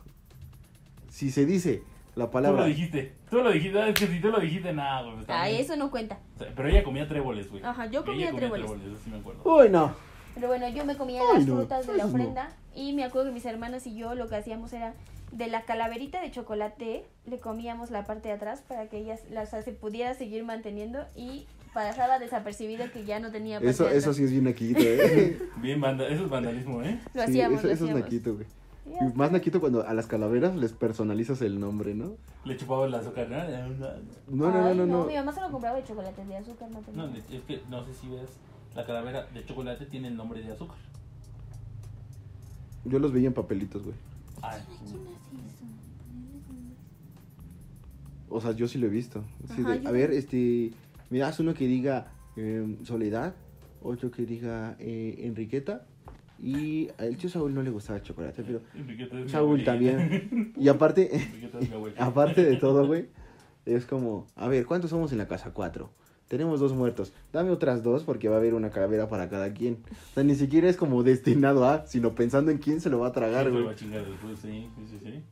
[1.09, 1.81] Si se dice
[2.15, 2.65] la Tú lo palabra.
[2.65, 3.13] dijiste.
[3.29, 3.89] Tú lo dijiste.
[3.89, 5.19] Es que si tú lo dijiste, nada, güey.
[5.21, 5.63] está Ay, bien.
[5.65, 6.19] eso no cuenta.
[6.35, 7.63] O sea, pero ella comía tréboles, güey.
[7.63, 8.65] Ajá, yo Ella comía tréboles.
[8.71, 9.41] Eso sí me acuerdo.
[9.43, 9.93] Uy, no.
[10.35, 12.23] Pero bueno, yo me comía Ay, las no, frutas de la eso no.
[12.77, 14.93] Y me acuerdo que mis hermanas y yo lo que hacíamos era
[15.31, 19.41] de la calaverita de chocolate le comíamos la parte de atrás para que ella la-
[19.41, 23.85] o sea, se pudiera seguir manteniendo y pasaba desapercibido que ya no tenía parte Eso,
[23.85, 25.37] de eso sí es bien naquito, eh.
[25.57, 26.99] Bien, banda, eso es vandalismo, ¿eh?
[27.13, 28.47] Lo Sí, hacíamos, eso, lo eso es naquito, güey.
[29.15, 32.15] Más naquito cuando a las calaveras les personalizas el nombre, ¿no?
[32.45, 33.37] Le chupaba el azúcar, ¿no?
[33.37, 33.87] No,
[34.29, 35.05] no, no, Ay, no, no.
[35.05, 37.03] Mi mamá se lo compraba de chocolate, de azúcar no tenía.
[37.03, 38.29] No, es que no sé si ves,
[38.75, 40.77] la calavera de chocolate tiene el nombre de azúcar.
[42.87, 43.95] Yo los veía en papelitos, güey.
[44.41, 44.61] Ay,
[48.29, 49.23] O sea, yo sí lo he visto.
[49.55, 50.71] Sí, Ajá, de- a ver, este,
[51.09, 53.33] mira, haz uno que diga eh, Soledad,
[53.81, 55.85] otro que diga eh, Enriqueta.
[56.39, 60.53] Y al tío Saúl no le gustaba el chocolate, pero Enriqueta es Saúl también.
[60.57, 63.07] Y aparte, es mi aparte de todo, güey,
[63.65, 65.51] es como, a ver, ¿cuántos somos en la casa?
[65.51, 65.89] Cuatro.
[66.27, 67.13] Tenemos dos muertos.
[67.31, 69.83] Dame otras dos porque va a haber una calavera para cada quien.
[70.11, 73.07] O sea, ni siquiera es como destinado a, sino pensando en quién se lo va
[73.07, 73.65] a tragar, güey.
[73.77, 73.87] sí,
[74.41, 75.23] sí, sí, sí.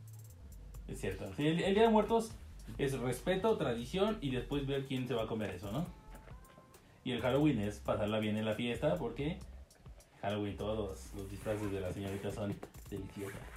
[0.87, 1.25] Es cierto.
[1.35, 2.31] Sí, el, el Día de Muertos
[2.77, 5.85] es respeto, tradición y después ver quién se va a comer eso, ¿no?
[7.03, 9.37] Y el Halloween es pasarla bien en la fiesta porque
[10.21, 12.55] Halloween todos los disfraces de la señorita son
[12.89, 13.54] deliciosos.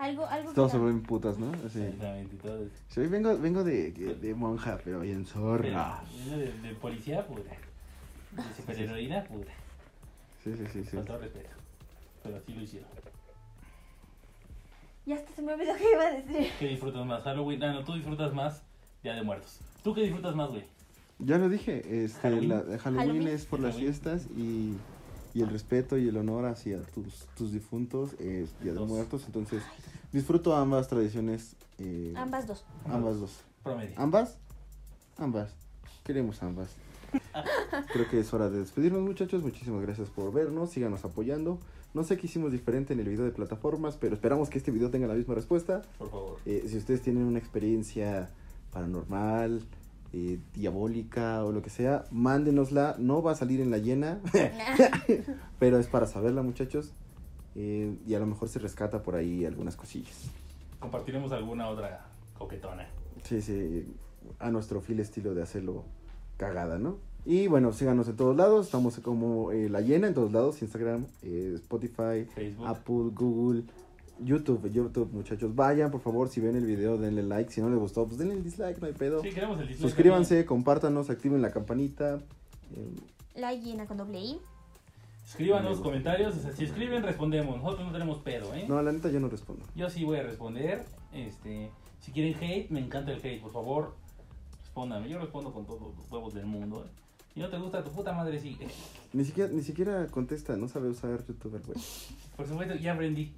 [0.00, 1.52] Algo, algo Todos se vuelven putas, ¿no?
[1.52, 1.82] Así.
[1.82, 2.68] Exactamente, todos.
[2.88, 6.02] Sí, vengo, vengo de, de monja, pero bien zorra.
[6.24, 7.42] Pero, De, de policía pura.
[7.42, 9.52] De superheroína pura.
[10.42, 10.96] Sí, sí, sí, sí.
[10.96, 11.50] Con todo respeto.
[12.22, 12.88] Pero así lo hicieron.
[15.04, 16.50] Ya hasta se me olvidó que iba a decir.
[16.58, 17.22] ¿Qué disfrutas más?
[17.22, 17.62] Halloween.
[17.62, 18.62] Ah, no, tú disfrutas más
[19.02, 19.60] Día de Muertos.
[19.84, 20.64] ¿Tú qué disfrutas más, güey?
[21.18, 22.48] Ya lo dije, este, Halloween.
[22.48, 23.28] la- Halloween, Halloween.
[23.28, 24.76] es por las fiestas y,
[25.34, 28.80] y el respeto y el honor hacia tus, tus difuntos es Día de.
[28.80, 29.24] Muertos.
[29.26, 29.62] Entonces,
[30.12, 31.56] disfruto ambas tradiciones.
[31.78, 32.64] eh, Ambas dos.
[32.86, 33.32] ambas dos.
[33.62, 33.94] Promedio.
[33.96, 34.36] ¿Ambas?
[35.18, 35.54] Ambas.
[36.04, 36.70] Queremos ambas.
[37.92, 39.42] Creo que es hora de despedirnos, muchachos.
[39.42, 40.70] Muchísimas gracias por vernos.
[40.70, 41.58] Síganos apoyando.
[41.92, 44.90] No sé qué hicimos diferente en el video de plataformas, pero esperamos que este video
[44.90, 45.82] tenga la misma respuesta.
[45.98, 46.38] Por favor.
[46.46, 48.30] Eh, si ustedes tienen una experiencia
[48.72, 49.62] paranormal,
[50.12, 52.96] eh, diabólica o lo que sea, mándenosla.
[52.98, 54.20] No va a salir en la llena,
[55.58, 56.92] pero es para saberla, muchachos.
[57.56, 60.30] Eh, y a lo mejor se rescata por ahí algunas cosillas.
[60.78, 62.06] Compartiremos alguna otra
[62.38, 62.88] coquetona.
[63.24, 63.94] Sí, sí,
[64.38, 65.84] a nuestro fiel estilo de hacerlo
[66.36, 66.98] cagada, ¿no?
[67.24, 68.66] Y bueno, síganos en todos lados.
[68.66, 72.66] Estamos como eh, La Llena en todos lados: Instagram, eh, Spotify, Facebook.
[72.66, 73.64] Apple, Google,
[74.24, 74.70] YouTube.
[74.70, 76.28] YouTube, muchachos, vayan por favor.
[76.28, 77.50] Si ven el video, denle like.
[77.52, 79.22] Si no les gustó, pues denle el dislike, no hay pedo.
[79.22, 82.20] Sí, queremos el dislike Suscríbanse, compártanos, activen la campanita.
[82.76, 82.96] Eh,
[83.34, 84.22] La llena con doble I.
[84.22, 84.50] también.
[85.26, 86.36] Escríbanos comentarios.
[86.36, 87.56] O sea, si escriben, respondemos.
[87.56, 88.64] Nosotros no tenemos pedo, ¿eh?
[88.68, 89.64] no, la neta yo no respondo.
[89.74, 90.84] Yo sí voy a responder.
[91.12, 93.94] Este, si quieren hate, me encanta el hate, por favor.
[94.62, 95.08] Respóndame.
[95.08, 96.84] Yo respondo con todos los huevos del mundo.
[96.86, 96.90] ¿eh?
[97.34, 98.58] Si no te gusta tu puta madre, sí.
[99.12, 101.78] Ni siquiera, ni siquiera contesta, no sabe usar YouTube, el güey.
[102.36, 103.32] Por supuesto, ya aprendí.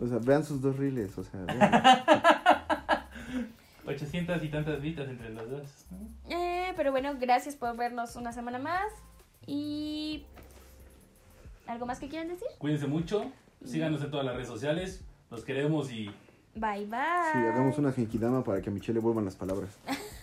[0.00, 1.72] O sea, vean sus dos reels, o sea, vean.
[3.86, 5.86] 800 y tantas vistas entre los dos.
[5.90, 6.34] ¿no?
[6.34, 8.92] Eh, pero bueno, gracias por vernos una semana más.
[9.46, 10.24] Y.
[11.66, 12.46] ¿Algo más que quieran decir?
[12.58, 13.30] Cuídense mucho.
[13.64, 15.04] Síganos en todas las redes sociales.
[15.30, 16.10] Los queremos y
[16.54, 16.98] Bye bye.
[17.32, 19.70] Sí, hagamos una genkidama para que a Michelle le vuelvan las palabras.